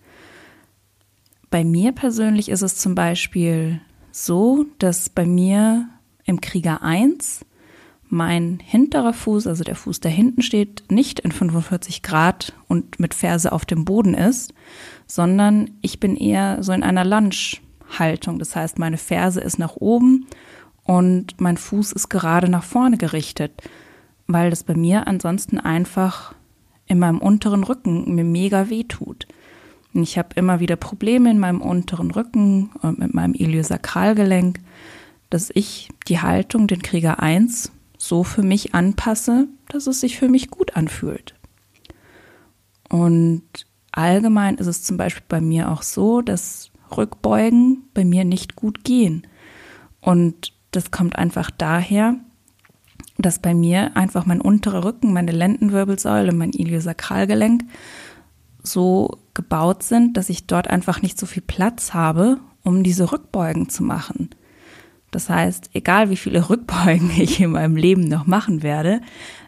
bei 1.50 1.64
mir 1.64 1.92
persönlich 1.92 2.50
ist 2.50 2.62
es 2.62 2.78
zum 2.78 2.96
Beispiel 2.96 3.82
so, 4.12 4.66
dass 4.80 5.10
bei 5.10 5.26
mir 5.26 5.90
im 6.26 6.42
Krieger 6.42 6.82
1 6.82 7.46
mein 8.14 8.60
hinterer 8.64 9.12
Fuß, 9.12 9.48
also 9.48 9.64
der 9.64 9.76
Fuß, 9.76 10.00
der 10.00 10.12
hinten 10.12 10.44
steht, 10.44 10.84
nicht 10.90 11.20
in 11.20 11.32
45 11.32 12.04
Grad 12.04 12.54
und 12.68 13.00
mit 13.00 13.16
Ferse 13.16 13.52
auf 13.52 13.66
dem 13.66 13.86
Boden 13.86 14.14
ist, 14.14 14.54
sondern 15.08 15.72
ich 15.82 16.00
bin 16.00 16.16
eher 16.16 16.62
so 16.62 16.74
in 16.74 16.84
einer 16.84 17.06
Lunge-Haltung. 17.06 18.38
Das 18.38 18.56
heißt, 18.56 18.78
meine 18.78 19.00
Ferse 19.00 19.42
ist 19.42 19.58
nach 19.58 19.76
oben 19.78 20.28
und 20.84 21.42
mein 21.42 21.58
Fuß 21.58 21.92
ist 21.92 22.10
gerade 22.10 22.50
nach 22.50 22.64
vorne 22.64 22.98
gerichtet, 22.98 23.64
weil 24.28 24.52
das 24.52 24.64
bei 24.64 24.76
mir 24.76 25.08
ansonsten 25.08 25.58
einfach 25.60 26.36
in 26.86 27.00
meinem 27.00 27.18
unteren 27.18 27.64
Rücken 27.64 28.14
mir 28.14 28.26
mega 28.26 28.70
weh 28.70 28.84
tut. 28.84 29.28
Ich 29.94 30.20
habe 30.20 30.30
immer 30.36 30.60
wieder 30.60 30.76
Probleme 30.76 31.32
in 31.32 31.40
meinem 31.40 31.62
unteren 31.62 32.12
Rücken 32.12 32.70
und 32.84 33.00
mit 33.00 33.16
meinem 33.16 33.34
Iliosakralgelenk, 33.34 34.60
dass 35.32 35.50
ich 35.52 35.90
die 36.08 36.20
Haltung, 36.20 36.68
den 36.68 36.84
Krieger 36.84 37.20
1, 37.20 37.72
so 38.04 38.26
für 38.26 38.44
mich 38.44 38.76
anpasse, 38.76 39.48
dass 39.70 39.88
es 39.88 40.02
sich 40.02 40.18
für 40.18 40.28
mich 40.28 40.50
gut 40.50 40.76
anfühlt. 40.76 41.36
Und 42.90 43.44
allgemein 43.94 44.56
ist 44.56 44.68
es 44.68 44.84
zum 44.84 44.98
Beispiel 44.98 45.24
bei 45.30 45.40
mir 45.40 45.72
auch 45.72 45.84
so, 45.84 46.22
dass 46.22 46.70
Rückbeugen 46.96 47.84
bei 47.94 48.04
mir 48.04 48.26
nicht 48.26 48.58
gut 48.58 48.84
gehen. 48.84 49.26
Und 50.02 50.52
das 50.72 50.92
kommt 50.92 51.16
einfach 51.18 51.50
daher, 51.50 52.16
dass 53.18 53.40
bei 53.40 53.54
mir 53.54 53.96
einfach 53.96 54.26
mein 54.26 54.42
unterer 54.42 54.84
Rücken, 54.84 55.14
meine 55.14 55.32
Lendenwirbelsäule, 55.32 56.34
mein 56.34 56.52
Iliosakralgelenk 56.52 57.64
so 58.64 59.18
gebaut 59.34 59.82
sind, 59.82 60.18
dass 60.18 60.28
ich 60.28 60.46
dort 60.46 60.68
einfach 60.68 61.02
nicht 61.02 61.18
so 61.18 61.26
viel 61.26 61.44
Platz 61.44 61.94
habe, 61.94 62.42
um 62.64 62.84
diese 62.84 63.14
Rückbeugen 63.14 63.70
zu 63.70 63.82
machen. 63.82 64.30
Das 65.14 65.30
heißt, 65.30 65.70
egal 65.74 66.10
wie 66.10 66.18
viele 66.18 66.50
Rückbeugen 66.50 67.12
ich 67.18 67.40
in 67.40 67.52
meinem 67.52 67.78
Leben 67.78 68.04
noch 68.04 68.26
machen 68.26 68.64
werde, 68.64 69.00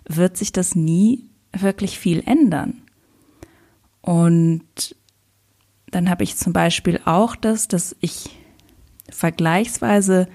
wird 0.08 0.38
sich 0.38 0.54
das 0.54 0.76
nie 0.76 1.30
wirklich 1.52 1.98
viel 2.00 2.22
ändern. 2.26 2.82
Und 4.02 4.96
dann 5.90 6.10
habe 6.10 6.24
ich 6.24 6.38
zum 6.38 6.54
Beispiel 6.54 7.00
auch 7.06 7.36
das, 7.36 7.68
dass 7.68 7.96
ich 8.00 8.38
vergleichsweise 9.10 10.28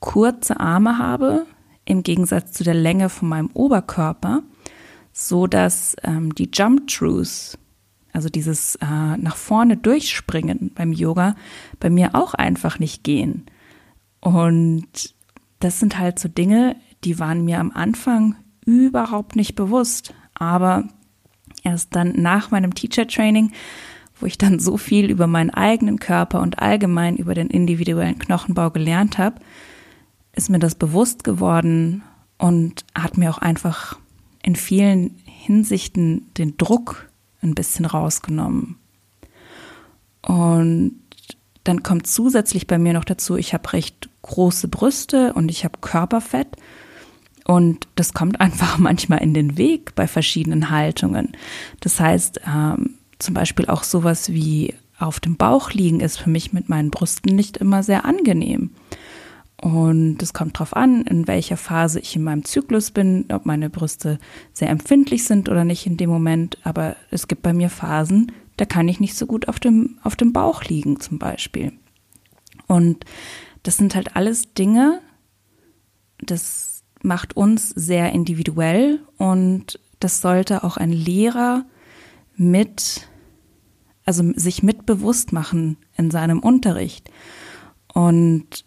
kurze 0.00 0.58
Arme 0.58 0.98
habe, 0.98 1.46
im 1.84 2.02
Gegensatz 2.02 2.52
zu 2.52 2.64
der 2.64 2.74
Länge 2.74 3.08
von 3.08 3.28
meinem 3.28 3.50
Oberkörper, 3.54 4.42
so 5.12 5.46
dass 5.46 5.94
ähm, 6.02 6.34
die 6.34 6.50
Jump 6.52 6.88
Trues, 6.88 7.58
also 8.12 8.28
dieses 8.28 8.76
äh, 8.76 9.16
nach 9.18 9.36
vorne 9.36 9.76
durchspringen 9.76 10.72
beim 10.74 10.92
Yoga, 10.92 11.36
bei 11.78 11.90
mir 11.90 12.14
auch 12.14 12.34
einfach 12.34 12.78
nicht 12.78 13.04
gehen. 13.04 13.46
Und 14.24 15.14
das 15.60 15.78
sind 15.78 15.98
halt 15.98 16.18
so 16.18 16.28
Dinge, 16.28 16.76
die 17.04 17.18
waren 17.18 17.44
mir 17.44 17.60
am 17.60 17.70
Anfang 17.70 18.36
überhaupt 18.64 19.36
nicht 19.36 19.54
bewusst. 19.54 20.14
Aber 20.32 20.88
erst 21.62 21.94
dann 21.94 22.14
nach 22.20 22.50
meinem 22.50 22.74
Teacher 22.74 23.06
Training, 23.06 23.52
wo 24.18 24.24
ich 24.24 24.38
dann 24.38 24.58
so 24.58 24.78
viel 24.78 25.10
über 25.10 25.26
meinen 25.26 25.50
eigenen 25.50 25.98
Körper 25.98 26.40
und 26.40 26.58
allgemein 26.58 27.16
über 27.16 27.34
den 27.34 27.48
individuellen 27.48 28.18
Knochenbau 28.18 28.70
gelernt 28.70 29.18
habe, 29.18 29.42
ist 30.32 30.48
mir 30.48 30.58
das 30.58 30.74
bewusst 30.74 31.22
geworden 31.22 32.02
und 32.38 32.86
hat 32.94 33.18
mir 33.18 33.28
auch 33.30 33.38
einfach 33.38 33.98
in 34.42 34.56
vielen 34.56 35.16
Hinsichten 35.26 36.32
den 36.38 36.56
Druck 36.56 37.10
ein 37.42 37.54
bisschen 37.54 37.84
rausgenommen. 37.84 38.76
Und 40.22 40.98
dann 41.64 41.82
kommt 41.82 42.06
zusätzlich 42.06 42.66
bei 42.66 42.78
mir 42.78 42.94
noch 42.94 43.04
dazu, 43.04 43.36
ich 43.36 43.52
habe 43.52 43.70
recht 43.74 44.08
große 44.24 44.68
Brüste 44.68 45.32
und 45.34 45.50
ich 45.50 45.64
habe 45.64 45.78
Körperfett. 45.80 46.48
Und 47.46 47.86
das 47.94 48.14
kommt 48.14 48.40
einfach 48.40 48.78
manchmal 48.78 49.22
in 49.22 49.34
den 49.34 49.56
Weg 49.56 49.94
bei 49.94 50.06
verschiedenen 50.06 50.70
Haltungen. 50.70 51.32
Das 51.80 52.00
heißt, 52.00 52.40
ähm, 52.46 52.94
zum 53.18 53.34
Beispiel 53.34 53.66
auch 53.66 53.84
sowas 53.84 54.32
wie 54.32 54.74
auf 54.98 55.20
dem 55.20 55.36
Bauch 55.36 55.70
liegen 55.70 56.00
ist 56.00 56.18
für 56.18 56.30
mich 56.30 56.52
mit 56.52 56.68
meinen 56.68 56.90
Brüsten 56.90 57.34
nicht 57.34 57.56
immer 57.56 57.82
sehr 57.82 58.04
angenehm. 58.04 58.70
Und 59.60 60.22
es 60.22 60.32
kommt 60.32 60.56
darauf 60.56 60.76
an, 60.76 61.02
in 61.02 61.26
welcher 61.26 61.56
Phase 61.56 61.98
ich 62.00 62.16
in 62.16 62.22
meinem 62.22 62.44
Zyklus 62.44 62.90
bin, 62.90 63.26
ob 63.32 63.46
meine 63.46 63.70
Brüste 63.70 64.18
sehr 64.52 64.68
empfindlich 64.68 65.24
sind 65.24 65.48
oder 65.48 65.64
nicht 65.64 65.86
in 65.86 65.96
dem 65.96 66.10
Moment. 66.10 66.58
Aber 66.64 66.96
es 67.10 67.28
gibt 67.28 67.42
bei 67.42 67.52
mir 67.52 67.70
Phasen, 67.70 68.32
da 68.56 68.66
kann 68.66 68.88
ich 68.88 69.00
nicht 69.00 69.16
so 69.16 69.26
gut 69.26 69.48
auf 69.48 69.58
dem, 69.58 69.98
auf 70.02 70.16
dem 70.16 70.32
Bauch 70.32 70.64
liegen 70.64 71.00
zum 71.00 71.18
Beispiel. 71.18 71.72
Und 72.66 73.04
das 73.64 73.76
sind 73.76 73.96
halt 73.96 74.14
alles 74.14 74.54
Dinge, 74.54 75.00
das 76.18 76.84
macht 77.02 77.36
uns 77.36 77.70
sehr 77.70 78.12
individuell 78.12 79.00
und 79.18 79.80
das 80.00 80.20
sollte 80.20 80.64
auch 80.64 80.76
ein 80.76 80.92
Lehrer 80.92 81.64
mit, 82.36 83.08
also 84.04 84.32
sich 84.36 84.62
mit 84.62 84.86
bewusst 84.86 85.32
machen 85.32 85.76
in 85.96 86.10
seinem 86.10 86.40
Unterricht. 86.40 87.10
Und 87.92 88.64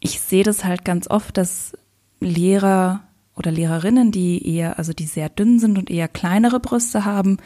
ich 0.00 0.20
sehe 0.20 0.44
das 0.44 0.64
halt 0.64 0.84
ganz 0.84 1.08
oft, 1.08 1.36
dass 1.36 1.76
Lehrer 2.20 3.04
oder 3.34 3.50
Lehrerinnen, 3.50 4.12
die 4.12 4.46
eher, 4.46 4.78
also 4.78 4.92
die 4.92 5.06
sehr 5.06 5.28
dünn 5.28 5.58
sind 5.58 5.78
und 5.78 5.90
eher 5.90 6.08
kleinere 6.08 6.60
Brüste 6.60 7.04
haben, 7.04 7.38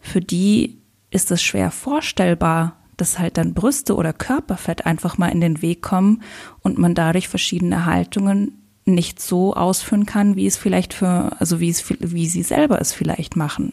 für 0.00 0.20
die 0.20 0.78
ist 1.10 1.30
es 1.30 1.42
schwer 1.42 1.70
vorstellbar, 1.70 2.76
dass 2.96 3.18
halt 3.18 3.36
dann 3.36 3.54
Brüste 3.54 3.94
oder 3.94 4.12
Körperfett 4.12 4.86
einfach 4.86 5.18
mal 5.18 5.28
in 5.28 5.40
den 5.40 5.62
Weg 5.62 5.82
kommen 5.82 6.22
und 6.60 6.78
man 6.78 6.94
dadurch 6.94 7.28
verschiedene 7.28 7.86
Haltungen 7.86 8.62
nicht 8.84 9.20
so 9.20 9.54
ausführen 9.54 10.06
kann, 10.06 10.36
wie 10.36 10.46
es 10.46 10.56
vielleicht 10.56 10.94
für, 10.94 11.32
also 11.40 11.60
wie 11.60 11.68
es, 11.68 11.84
wie 12.00 12.26
sie 12.28 12.42
selber 12.42 12.80
es 12.80 12.92
vielleicht 12.92 13.36
machen. 13.36 13.72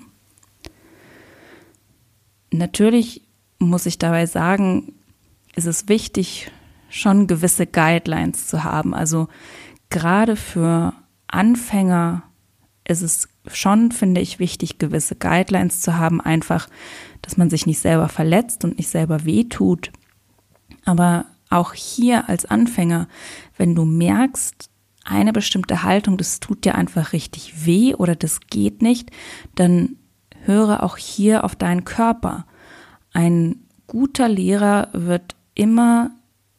Natürlich 2.51 3.21
muss 3.59 3.85
ich 3.85 3.97
dabei 3.97 4.25
sagen, 4.25 4.93
ist 5.55 5.67
es 5.67 5.87
wichtig, 5.87 6.51
schon 6.89 7.27
gewisse 7.27 7.65
Guidelines 7.65 8.47
zu 8.47 8.63
haben. 8.63 8.93
Also 8.93 9.27
gerade 9.89 10.35
für 10.35 10.93
Anfänger 11.27 12.23
ist 12.87 13.01
es 13.01 13.29
schon, 13.51 13.91
finde 13.91 14.21
ich, 14.21 14.39
wichtig, 14.39 14.77
gewisse 14.77 15.15
Guidelines 15.15 15.81
zu 15.81 15.97
haben, 15.97 16.21
einfach, 16.21 16.67
dass 17.23 17.37
man 17.37 17.49
sich 17.49 17.65
nicht 17.65 17.79
selber 17.79 18.09
verletzt 18.09 18.63
und 18.63 18.77
nicht 18.77 18.89
selber 18.89 19.25
wehtut. 19.25 19.91
Aber 20.85 21.25
auch 21.49 21.73
hier 21.73 22.29
als 22.29 22.45
Anfänger, 22.45 23.07
wenn 23.57 23.73
du 23.73 23.85
merkst, 23.85 24.69
eine 25.05 25.33
bestimmte 25.33 25.83
Haltung, 25.83 26.17
das 26.17 26.39
tut 26.39 26.63
dir 26.63 26.75
einfach 26.75 27.13
richtig 27.13 27.65
weh 27.65 27.95
oder 27.95 28.15
das 28.15 28.39
geht 28.41 28.81
nicht, 28.81 29.09
dann 29.55 29.97
höre 30.43 30.83
auch 30.83 30.97
hier 30.97 31.43
auf 31.43 31.55
deinen 31.55 31.83
Körper. 31.83 32.45
Ein 33.11 33.63
guter 33.87 34.29
Lehrer 34.29 34.89
wird 34.93 35.35
immer 35.55 36.11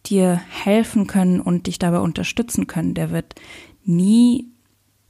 dir 0.06 0.34
helfen 0.34 1.06
können 1.06 1.40
und 1.40 1.66
dich 1.66 1.78
dabei 1.78 2.00
unterstützen 2.00 2.66
können. 2.66 2.94
Der 2.94 3.10
wird 3.10 3.34
nie 3.84 4.50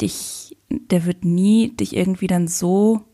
dich, 0.01 0.57
der 0.69 1.05
wird 1.05 1.25
nie 1.25 1.71
dich 1.71 1.97
irgendwie 1.97 2.27
dann 2.27 2.49
so 2.49 3.05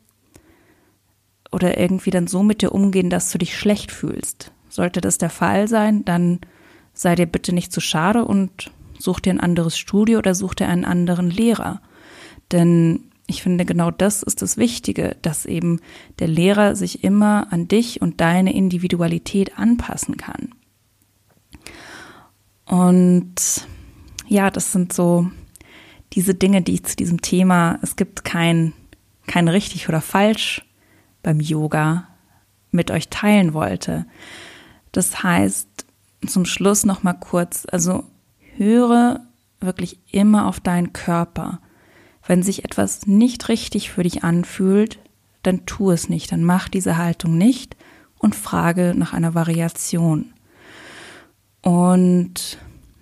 oder 1.52 1.78
irgendwie 1.78 2.10
dann 2.10 2.26
so 2.26 2.42
mit 2.42 2.62
dir 2.62 2.72
umgehen, 2.72 3.10
dass 3.10 3.30
du 3.30 3.38
dich 3.38 3.56
schlecht 3.56 3.90
fühlst. 3.90 4.52
Sollte 4.68 5.00
das 5.00 5.18
der 5.18 5.30
Fall 5.30 5.68
sein, 5.68 6.04
dann 6.04 6.40
sei 6.92 7.14
dir 7.14 7.26
bitte 7.26 7.52
nicht 7.52 7.72
zu 7.72 7.80
schade 7.80 8.24
und 8.24 8.70
such 8.98 9.20
dir 9.20 9.32
ein 9.32 9.40
anderes 9.40 9.78
Studio 9.78 10.18
oder 10.18 10.34
such 10.34 10.54
dir 10.54 10.68
einen 10.68 10.84
anderen 10.84 11.30
Lehrer. 11.30 11.80
Denn 12.52 13.10
ich 13.26 13.42
finde, 13.42 13.64
genau 13.64 13.90
das 13.90 14.22
ist 14.22 14.42
das 14.42 14.56
Wichtige, 14.56 15.16
dass 15.22 15.46
eben 15.46 15.80
der 16.18 16.28
Lehrer 16.28 16.76
sich 16.76 17.04
immer 17.04 17.52
an 17.52 17.68
dich 17.68 18.02
und 18.02 18.20
deine 18.20 18.54
Individualität 18.54 19.58
anpassen 19.58 20.16
kann. 20.16 20.50
Und 22.66 23.66
ja, 24.26 24.50
das 24.50 24.72
sind 24.72 24.92
so 24.92 25.30
diese 26.12 26.34
Dinge, 26.34 26.62
die 26.62 26.74
ich 26.74 26.84
zu 26.84 26.96
diesem 26.96 27.20
Thema, 27.20 27.78
es 27.82 27.96
gibt 27.96 28.24
kein, 28.24 28.72
kein 29.26 29.48
richtig 29.48 29.88
oder 29.88 30.00
falsch 30.00 30.62
beim 31.22 31.40
Yoga 31.40 32.08
mit 32.70 32.90
euch 32.90 33.08
teilen 33.08 33.52
wollte. 33.52 34.06
Das 34.92 35.22
heißt, 35.22 35.68
zum 36.26 36.44
Schluss 36.44 36.84
noch 36.84 37.02
mal 37.02 37.14
kurz, 37.14 37.66
also 37.70 38.04
höre 38.56 39.20
wirklich 39.60 39.98
immer 40.10 40.46
auf 40.46 40.60
deinen 40.60 40.92
Körper. 40.92 41.60
Wenn 42.26 42.42
sich 42.42 42.64
etwas 42.64 43.06
nicht 43.06 43.48
richtig 43.48 43.90
für 43.90 44.02
dich 44.02 44.24
anfühlt, 44.24 44.98
dann 45.42 45.66
tu 45.66 45.90
es 45.90 46.08
nicht, 46.08 46.32
dann 46.32 46.44
mach 46.44 46.68
diese 46.68 46.96
Haltung 46.96 47.36
nicht 47.38 47.76
und 48.18 48.34
frage 48.34 48.94
nach 48.96 49.12
einer 49.12 49.34
Variation. 49.34 50.32
Und 51.62 52.58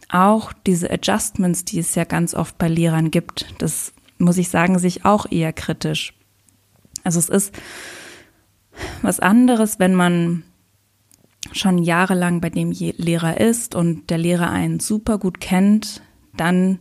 auch 0.09 0.52
diese 0.52 0.90
Adjustments, 0.90 1.64
die 1.64 1.78
es 1.78 1.94
ja 1.94 2.04
ganz 2.04 2.35
oft 2.35 2.57
bei 2.59 2.68
Lehrern 2.68 3.11
gibt, 3.11 3.46
das 3.59 3.92
muss 4.18 4.38
ich 4.38 4.48
sagen, 4.48 4.78
sich 4.78 5.04
auch 5.04 5.31
eher 5.31 5.52
kritisch. 5.52 6.14
Also 7.04 7.18
es 7.18 7.28
ist 7.28 7.54
was 9.03 9.21
anderes, 9.21 9.79
wenn 9.79 9.95
man 9.95 10.45
schon 11.53 11.79
jahrelang 11.79 12.41
bei 12.41 12.51
dem 12.51 12.73
Lehrer 12.73 13.41
ist 13.41 13.75
und 13.75 14.11
der 14.11 14.19
Lehrer 14.19 14.51
einen 14.51 14.81
super 14.81 15.19
gut 15.19 15.41
kennt, 15.41 16.03
dann 16.37 16.81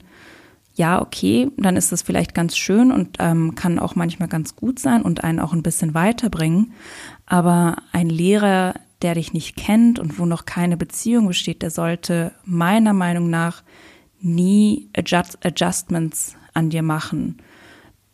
ja, 0.77 1.01
okay, 1.01 1.49
dann 1.57 1.75
ist 1.75 1.91
das 1.91 2.03
vielleicht 2.03 2.35
ganz 2.35 2.55
schön 2.55 2.91
und 2.91 3.17
ähm, 3.19 3.55
kann 3.55 3.79
auch 3.79 3.95
manchmal 3.95 4.27
ganz 4.27 4.55
gut 4.55 4.77
sein 4.77 5.01
und 5.01 5.23
einen 5.23 5.39
auch 5.39 5.51
ein 5.51 5.63
bisschen 5.63 5.95
weiterbringen. 5.95 6.73
Aber 7.25 7.77
ein 7.91 8.09
Lehrer, 8.09 8.75
der 9.01 9.15
dich 9.15 9.33
nicht 9.33 9.55
kennt 9.55 9.97
und 9.97 10.19
wo 10.19 10.27
noch 10.27 10.45
keine 10.45 10.77
Beziehung 10.77 11.27
besteht, 11.27 11.63
der 11.63 11.71
sollte 11.71 12.31
meiner 12.45 12.93
Meinung 12.93 13.31
nach 13.31 13.63
nie 14.19 14.89
Adjust 14.95 15.43
Adjustments 15.43 16.35
an 16.53 16.69
dir 16.69 16.83
machen. 16.83 17.37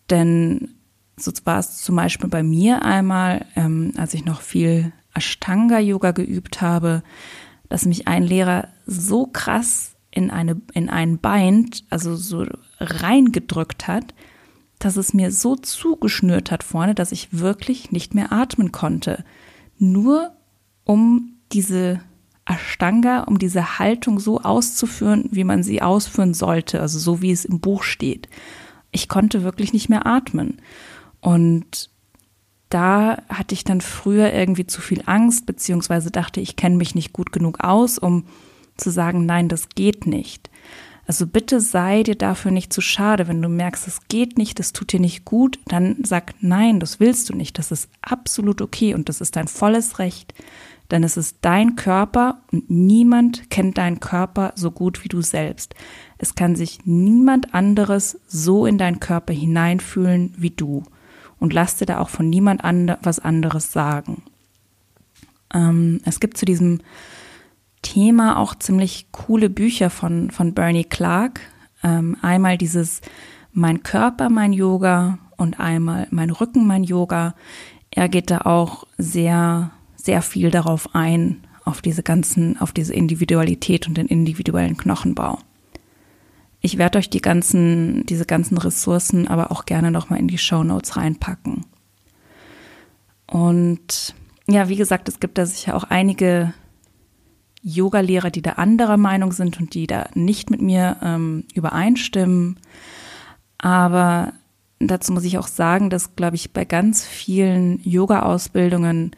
Denn 0.10 0.76
so 1.15 1.32
war 1.45 1.60
es 1.60 1.82
zum 1.82 1.95
Beispiel 1.95 2.30
bei 2.30 2.43
mir 2.43 2.84
einmal, 2.84 3.45
ähm, 3.56 3.93
als 3.97 4.13
ich 4.13 4.26
noch 4.26 4.41
viel 4.41 4.91
Ashtanga-Yoga 5.13 6.12
geübt 6.12 6.62
habe, 6.62 7.04
dass 7.69 7.86
mich 7.86 8.08
ein 8.08 8.23
Lehrer 8.23 8.67
so 8.86 9.28
krass 9.28 9.95
in, 10.12 10.32
eine, 10.32 10.62
in 10.73 10.89
ein 10.89 11.19
Bein, 11.19 11.69
also 11.89 12.15
so 12.15 12.45
reingedrückt 12.80 13.88
hat, 13.88 14.13
dass 14.80 14.97
es 14.97 15.13
mir 15.13 15.32
so 15.32 15.56
zugeschnürt 15.56 16.52
hat 16.52 16.63
vorne, 16.63 16.93
dass 16.93 17.12
ich 17.12 17.30
wirklich 17.32 17.91
nicht 17.91 18.13
mehr 18.13 18.32
atmen 18.32 18.71
konnte. 18.71 19.23
Nur 19.78 20.32
um 20.84 21.36
diese 21.52 22.02
Ashtanga, 22.45 23.21
um 23.21 23.39
diese 23.39 23.80
Haltung 23.80 24.19
so 24.19 24.41
auszuführen, 24.41 25.30
wie 25.32 25.45
man 25.45 25.63
sie 25.63 25.82
ausführen 25.82 26.34
sollte, 26.34 26.82
also 26.82 26.99
so 26.99 27.21
wie 27.21 27.32
es 27.32 27.45
im 27.45 27.60
Buch 27.60 27.84
steht. 27.84 28.28
Ich 28.91 29.08
konnte 29.08 29.43
wirklich 29.43 29.73
nicht 29.73 29.89
mehr 29.89 30.06
atmen. 30.06 30.62
Und 31.23 31.89
da 32.67 33.23
hatte 33.29 33.55
ich 33.55 33.63
dann 33.63 33.79
früher 33.79 34.33
irgendwie 34.33 34.67
zu 34.67 34.81
viel 34.81 35.03
Angst, 35.05 35.45
beziehungsweise 35.45 36.12
dachte, 36.12 36.41
ich 36.41 36.57
kenne 36.57 36.75
mich 36.75 36.95
nicht 36.95 37.13
gut 37.13 37.31
genug 37.31 37.63
aus, 37.63 37.97
um 37.97 38.25
zu 38.75 38.89
sagen, 38.89 39.25
nein, 39.25 39.47
das 39.47 39.69
geht 39.69 40.05
nicht. 40.05 40.49
Also 41.07 41.25
bitte 41.25 41.62
sei 41.62 42.03
dir 42.03 42.15
dafür 42.15 42.51
nicht 42.51 42.73
zu 42.73 42.81
schade. 42.81 43.27
Wenn 43.27 43.41
du 43.41 43.47
merkst, 43.47 43.88
es 43.88 43.99
geht 44.09 44.38
nicht, 44.38 44.59
das 44.59 44.73
tut 44.73 44.91
dir 44.91 44.99
nicht 44.99 45.23
gut, 45.23 45.59
dann 45.67 45.97
sag 46.03 46.33
nein, 46.41 46.81
das 46.81 46.99
willst 46.99 47.29
du 47.29 47.36
nicht. 47.36 47.57
Das 47.57 47.71
ist 47.71 47.89
absolut 48.01 48.62
okay 48.62 48.93
und 48.93 49.07
das 49.07 49.21
ist 49.21 49.38
dein 49.38 49.47
volles 49.47 49.99
Recht. 49.99 50.33
Denn 50.91 51.03
es 51.03 51.15
ist 51.15 51.38
dein 51.41 51.75
Körper 51.75 52.41
und 52.51 52.69
niemand 52.69 53.49
kennt 53.49 53.77
deinen 53.77 54.01
Körper 54.01 54.51
so 54.55 54.71
gut 54.71 55.03
wie 55.05 55.09
du 55.09 55.21
selbst. 55.21 55.73
Es 56.17 56.36
kann 56.36 56.57
sich 56.57 56.79
niemand 56.86 57.53
anderes 57.53 58.19
so 58.27 58.65
in 58.65 58.77
deinen 58.77 58.99
Körper 58.99 59.33
hineinfühlen 59.33 60.33
wie 60.38 60.51
du. 60.51 60.83
Und 61.43 61.51
lass 61.51 61.75
dir 61.75 61.86
da 61.86 61.99
auch 61.99 62.08
von 62.08 62.29
niemand 62.29 62.63
and 62.63 62.97
was 63.03 63.19
anderes 63.19 63.73
sagen. 63.73 64.23
Ähm, 65.53 65.99
es 66.06 66.21
gibt 66.21 66.38
zu 66.38 66.45
diesem 66.45 66.79
Thema 67.82 68.38
auch 68.38 68.56
ziemlich 68.56 69.08
coole 69.12 69.49
Bücher 69.49 69.89
von, 69.89 70.32
von 70.32 70.53
Bernie 70.53 70.86
Clark. 70.86 71.41
Ähm, 71.84 72.15
einmal 72.21 72.58
dieses 72.58 73.01
Mein 73.51 73.84
Körper, 73.84 74.29
mein 74.29 74.53
Yoga 74.53 75.19
und 75.36 75.60
einmal 75.60 76.08
Mein 76.12 76.29
Rücken, 76.29 76.65
mein 76.65 76.86
Yoga. 76.86 77.36
Er 77.91 78.08
geht 78.08 78.32
da 78.32 78.43
auch 78.45 78.88
sehr, 78.97 79.71
sehr 79.97 80.21
viel 80.21 80.49
darauf 80.49 80.95
ein, 80.95 81.43
auf 81.65 81.82
diese 81.82 82.03
ganzen, 82.03 82.58
auf 82.58 82.71
diese 82.71 82.93
Individualität 82.93 83.86
und 83.86 83.97
den 83.97 84.08
individuellen 84.08 84.77
Knochenbau. 84.77 85.39
Ich 86.65 86.78
werde 86.78 86.97
euch 86.97 87.10
die 87.10 87.21
ganzen, 87.21 88.06
diese 88.06 88.26
ganzen 88.26 88.58
Ressourcen 88.58 89.28
aber 89.28 89.52
auch 89.52 89.65
gerne 89.65 89.91
nochmal 89.91 90.19
in 90.19 90.30
die 90.30 90.38
Show 90.38 90.63
Notes 90.63 90.95
reinpacken. 90.95 91.65
Und 93.28 94.15
ja, 94.47 94.69
wie 94.69 94.78
gesagt, 94.78 95.10
es 95.10 95.19
gibt 95.19 95.38
da 95.38 95.45
sicher 95.45 95.76
auch 95.76 95.84
einige 95.84 96.54
Yoga-Lehrer, 97.63 98.32
die 98.32 98.41
da 98.41 98.54
anderer 98.54 98.95
Meinung 98.95 99.34
sind 99.34 99.60
und 99.60 99.73
die 99.73 99.88
da 99.88 100.08
nicht 100.13 100.52
mit 100.52 100.62
mir 100.62 100.95
ähm, 101.02 101.43
übereinstimmen. 101.54 102.58
Aber 103.58 104.32
dazu 104.80 105.12
muss 105.12 105.26
ich 105.26 105.38
auch 105.38 105.47
sagen, 105.47 105.89
dass, 105.89 106.15
glaube 106.15 106.38
ich, 106.38 106.54
bei 106.54 106.63
ganz 106.63 107.06
vielen 107.06 107.82
Yoga-Ausbildungen, 107.84 109.12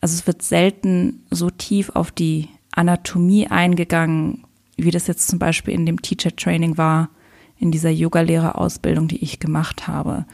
also 0.00 0.14
es 0.14 0.28
wird 0.28 0.42
selten 0.42 1.24
so 1.28 1.50
tief 1.50 1.90
auf 1.90 2.12
die 2.12 2.48
Anatomie 2.70 3.48
eingegangen, 3.48 4.44
wie 4.84 4.90
das 4.90 5.06
jetzt 5.06 5.28
zum 5.28 5.38
Beispiel 5.38 5.74
in 5.74 5.86
dem 5.86 6.02
Teacher 6.02 6.34
Training 6.34 6.78
war, 6.78 7.10
in 7.58 7.70
dieser 7.70 7.90
Yoga-Lehrer-Ausbildung, 7.90 9.08
die 9.08 9.22
ich 9.22 9.38
gemacht 9.38 9.86
habe. 9.86 10.26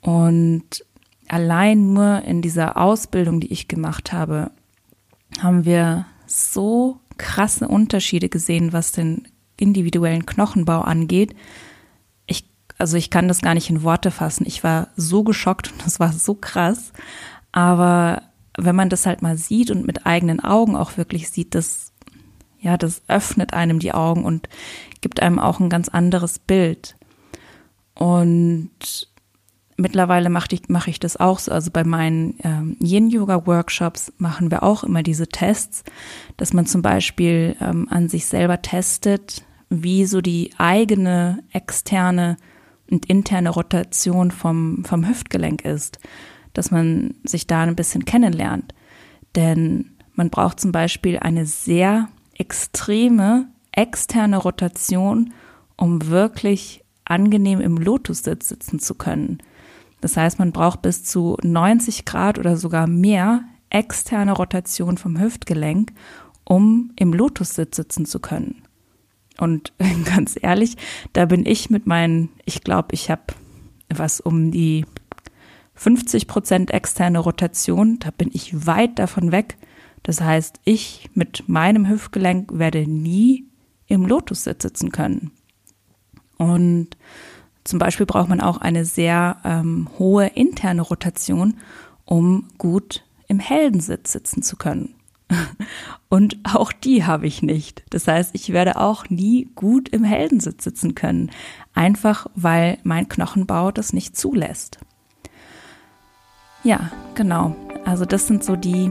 Und 0.00 0.84
allein 1.28 1.92
nur 1.92 2.22
in 2.22 2.42
dieser 2.42 2.76
Ausbildung, 2.76 3.40
die 3.40 3.52
ich 3.52 3.68
gemacht 3.68 4.12
habe, 4.12 4.50
haben 5.40 5.64
wir 5.64 6.06
so 6.26 7.00
krasse 7.18 7.68
Unterschiede 7.68 8.28
gesehen, 8.28 8.72
was 8.72 8.92
den 8.92 9.28
individuellen 9.56 10.26
Knochenbau 10.26 10.80
angeht. 10.80 11.34
Ich, 12.26 12.44
also 12.78 12.96
ich 12.96 13.10
kann 13.10 13.28
das 13.28 13.42
gar 13.42 13.54
nicht 13.54 13.70
in 13.70 13.82
Worte 13.82 14.10
fassen. 14.10 14.44
Ich 14.46 14.64
war 14.64 14.88
so 14.96 15.22
geschockt 15.22 15.70
und 15.70 15.84
das 15.84 16.00
war 16.00 16.12
so 16.12 16.34
krass. 16.34 16.92
Aber 17.52 18.22
wenn 18.58 18.74
man 18.74 18.88
das 18.88 19.06
halt 19.06 19.22
mal 19.22 19.36
sieht 19.36 19.70
und 19.70 19.86
mit 19.86 20.06
eigenen 20.06 20.40
Augen 20.40 20.76
auch 20.76 20.96
wirklich 20.96 21.30
sieht, 21.30 21.54
das, 21.54 21.89
ja, 22.60 22.76
das 22.76 23.02
öffnet 23.08 23.54
einem 23.54 23.78
die 23.78 23.92
Augen 23.92 24.24
und 24.24 24.48
gibt 25.00 25.20
einem 25.20 25.38
auch 25.38 25.60
ein 25.60 25.70
ganz 25.70 25.88
anderes 25.88 26.38
Bild. 26.38 26.96
Und 27.94 29.08
mittlerweile 29.76 30.28
mache 30.30 30.48
ich, 30.52 30.68
mache 30.68 30.90
ich 30.90 31.00
das 31.00 31.16
auch 31.16 31.38
so. 31.38 31.52
Also 31.52 31.70
bei 31.70 31.84
meinen 31.84 32.36
ähm, 32.44 32.76
Yin-Yoga-Workshops 32.80 34.12
machen 34.18 34.50
wir 34.50 34.62
auch 34.62 34.84
immer 34.84 35.02
diese 35.02 35.26
Tests, 35.26 35.84
dass 36.36 36.52
man 36.52 36.66
zum 36.66 36.82
Beispiel 36.82 37.56
ähm, 37.60 37.88
an 37.90 38.08
sich 38.08 38.26
selber 38.26 38.62
testet, 38.62 39.44
wie 39.70 40.04
so 40.04 40.20
die 40.20 40.50
eigene 40.58 41.42
externe 41.52 42.36
und 42.90 43.06
interne 43.06 43.50
Rotation 43.50 44.30
vom, 44.30 44.84
vom 44.84 45.08
Hüftgelenk 45.08 45.64
ist, 45.64 45.98
dass 46.52 46.70
man 46.70 47.14
sich 47.24 47.46
da 47.46 47.62
ein 47.62 47.76
bisschen 47.76 48.04
kennenlernt. 48.04 48.74
Denn 49.36 49.92
man 50.14 50.28
braucht 50.28 50.60
zum 50.60 50.72
Beispiel 50.72 51.18
eine 51.18 51.46
sehr 51.46 52.08
extreme 52.40 53.48
externe 53.70 54.38
Rotation, 54.38 55.34
um 55.76 56.06
wirklich 56.08 56.82
angenehm 57.04 57.60
im 57.60 57.76
Lotussitz 57.76 58.48
sitzen 58.48 58.80
zu 58.80 58.94
können. 58.94 59.38
Das 60.00 60.16
heißt, 60.16 60.38
man 60.38 60.50
braucht 60.50 60.80
bis 60.80 61.04
zu 61.04 61.36
90 61.42 62.06
Grad 62.06 62.38
oder 62.38 62.56
sogar 62.56 62.86
mehr 62.86 63.42
externe 63.68 64.32
Rotation 64.32 64.96
vom 64.96 65.20
Hüftgelenk, 65.20 65.92
um 66.44 66.92
im 66.96 67.12
Lotussitz 67.12 67.76
sitzen 67.76 68.06
zu 68.06 68.20
können. 68.20 68.62
Und 69.38 69.74
ganz 70.06 70.38
ehrlich, 70.40 70.78
da 71.12 71.26
bin 71.26 71.44
ich 71.44 71.68
mit 71.68 71.86
meinen, 71.86 72.30
ich 72.46 72.62
glaube, 72.62 72.94
ich 72.94 73.10
habe 73.10 73.34
was 73.92 74.20
um 74.20 74.50
die 74.50 74.86
50 75.74 76.26
Prozent 76.26 76.70
externe 76.70 77.18
Rotation, 77.18 77.98
da 77.98 78.10
bin 78.10 78.30
ich 78.32 78.66
weit 78.66 78.98
davon 78.98 79.30
weg. 79.30 79.58
Das 80.02 80.20
heißt, 80.20 80.60
ich 80.64 81.10
mit 81.14 81.48
meinem 81.48 81.88
Hüftgelenk 81.88 82.58
werde 82.58 82.86
nie 82.86 83.44
im 83.86 84.06
Lotussitz 84.06 84.62
sitzen 84.62 84.92
können. 84.92 85.30
Und 86.38 86.96
zum 87.64 87.78
Beispiel 87.78 88.06
braucht 88.06 88.28
man 88.28 88.40
auch 88.40 88.58
eine 88.58 88.84
sehr 88.84 89.36
ähm, 89.44 89.88
hohe 89.98 90.26
interne 90.26 90.82
Rotation, 90.82 91.58
um 92.04 92.48
gut 92.56 93.04
im 93.28 93.38
Heldensitz 93.38 94.12
sitzen 94.12 94.42
zu 94.42 94.56
können. 94.56 94.94
Und 96.08 96.38
auch 96.44 96.72
die 96.72 97.04
habe 97.04 97.26
ich 97.26 97.42
nicht. 97.42 97.84
Das 97.90 98.08
heißt, 98.08 98.30
ich 98.34 98.52
werde 98.52 98.76
auch 98.76 99.08
nie 99.10 99.48
gut 99.54 99.88
im 99.90 100.02
Heldensitz 100.02 100.64
sitzen 100.64 100.94
können. 100.94 101.30
Einfach 101.74 102.26
weil 102.34 102.78
mein 102.82 103.08
Knochenbau 103.08 103.70
das 103.70 103.92
nicht 103.92 104.16
zulässt. 104.16 104.78
Ja, 106.64 106.90
genau. 107.14 107.54
Also 107.84 108.04
das 108.04 108.26
sind 108.26 108.42
so 108.44 108.56
die, 108.56 108.90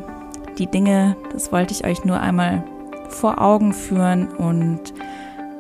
die 0.60 0.68
Dinge, 0.68 1.16
das 1.34 1.52
wollte 1.52 1.74
ich 1.74 1.86
euch 1.86 2.06
nur 2.06 2.20
einmal 2.20 2.64
vor 3.08 3.42
Augen 3.42 3.74
führen. 3.74 4.28
Und 4.28 4.94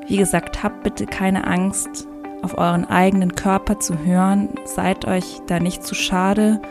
wie 0.08 0.18
gesagt, 0.18 0.62
habt 0.62 0.84
bitte 0.84 1.06
keine 1.06 1.48
Angst, 1.48 2.08
auf 2.42 2.58
euren 2.58 2.86
eigenen 2.86 3.36
Körper 3.36 3.80
zu 3.80 3.98
hören. 4.06 4.50
Seid 4.66 5.06
euch 5.06 5.42
da 5.48 5.60
nicht 5.60 5.84
zu 5.84 5.96
schade 5.96 6.62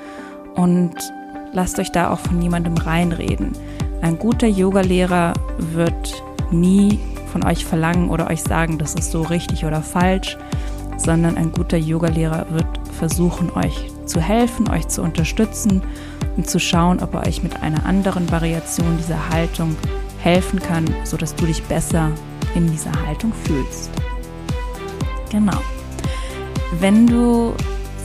und 0.55 0.95
lasst 1.53 1.79
euch 1.79 1.91
da 1.91 2.11
auch 2.11 2.19
von 2.19 2.38
niemandem 2.38 2.77
reinreden. 2.77 3.53
Ein 4.01 4.19
guter 4.19 4.47
Yogalehrer 4.47 5.35
wird 5.59 6.23
nie 6.51 6.99
von 7.33 7.45
euch 7.45 7.64
verlangen 7.64 8.09
oder 8.09 8.31
euch 8.31 8.43
sagen, 8.43 8.79
das 8.79 8.95
ist 8.95 9.11
so 9.11 9.23
richtig 9.23 9.64
oder 9.64 9.83
falsch, 9.83 10.38
sondern 10.97 11.37
ein 11.37 11.53
guter 11.53 11.77
Yogalehrer 11.77 12.47
wird 12.51 12.67
versuchen, 12.99 13.51
euch 13.55 13.91
zu 14.09 14.21
helfen, 14.21 14.71
euch 14.71 14.88
zu 14.88 15.03
unterstützen 15.03 15.83
und 16.37 16.49
zu 16.49 16.59
schauen, 16.59 17.01
ob 17.01 17.14
er 17.14 17.27
euch 17.27 17.42
mit 17.42 17.62
einer 17.62 17.85
anderen 17.87 18.31
Variation 18.31 18.97
dieser 18.99 19.29
Haltung 19.29 19.77
helfen 20.18 20.61
kann, 20.61 20.85
sodass 21.05 21.35
du 21.35 21.47
dich 21.47 21.62
besser 21.64 22.11
in 22.55 22.71
dieser 22.71 22.92
Haltung 23.07 23.33
fühlst. 23.44 23.90
Genau. 25.31 25.59
Wenn 26.81 27.07
du 27.07 27.55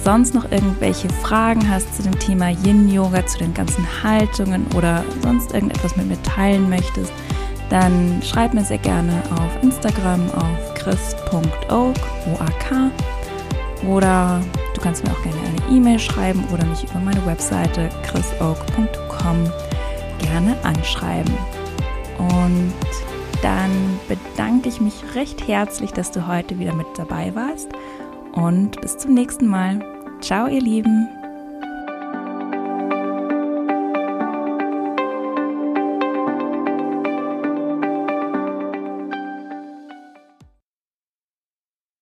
sonst 0.04 0.34
noch 0.34 0.52
irgendwelche 0.52 1.10
Fragen 1.10 1.70
hast 1.70 1.96
zu 1.96 2.04
dem 2.04 2.18
Thema 2.20 2.50
Yin-Yoga, 2.50 3.26
zu 3.26 3.38
den 3.38 3.54
ganzen 3.54 3.86
Haltungen 4.04 4.66
oder 4.76 5.04
sonst 5.22 5.54
irgendetwas 5.54 5.96
mit 5.96 6.08
mir 6.08 6.22
teilen 6.24 6.70
möchtest, 6.70 7.12
dann 7.70 8.22
schreib 8.24 8.54
mir 8.54 8.64
sehr 8.64 8.78
gerne 8.78 9.24
auf 9.32 9.64
Instagram 9.64 10.30
auf 10.32 10.74
chris.oak 10.76 11.96
oder 13.88 14.42
kannst 14.84 15.04
mir 15.06 15.12
auch 15.12 15.24
gerne 15.24 15.40
eine 15.40 15.78
E-Mail 15.78 15.98
schreiben 15.98 16.44
oder 16.54 16.66
mich 16.66 16.84
über 16.84 17.00
meine 17.00 17.26
Webseite 17.26 17.90
chrisoak.com 18.04 19.50
gerne 20.20 20.58
anschreiben. 20.64 21.34
Und 22.18 22.74
dann 23.42 23.72
bedanke 24.08 24.70
ich 24.70 24.82
mich 24.82 24.94
recht 25.16 25.48
herzlich, 25.48 25.92
dass 25.92 26.12
du 26.12 26.28
heute 26.28 26.60
wieder 26.60 26.74
mit 26.76 26.88
dabei 26.98 27.34
warst 27.34 27.70
und 28.34 28.80
bis 28.82 28.98
zum 28.98 29.14
nächsten 29.14 29.48
Mal. 29.48 29.80
Ciao, 30.22 30.48
ihr 30.48 30.62
Lieben. 30.62 31.23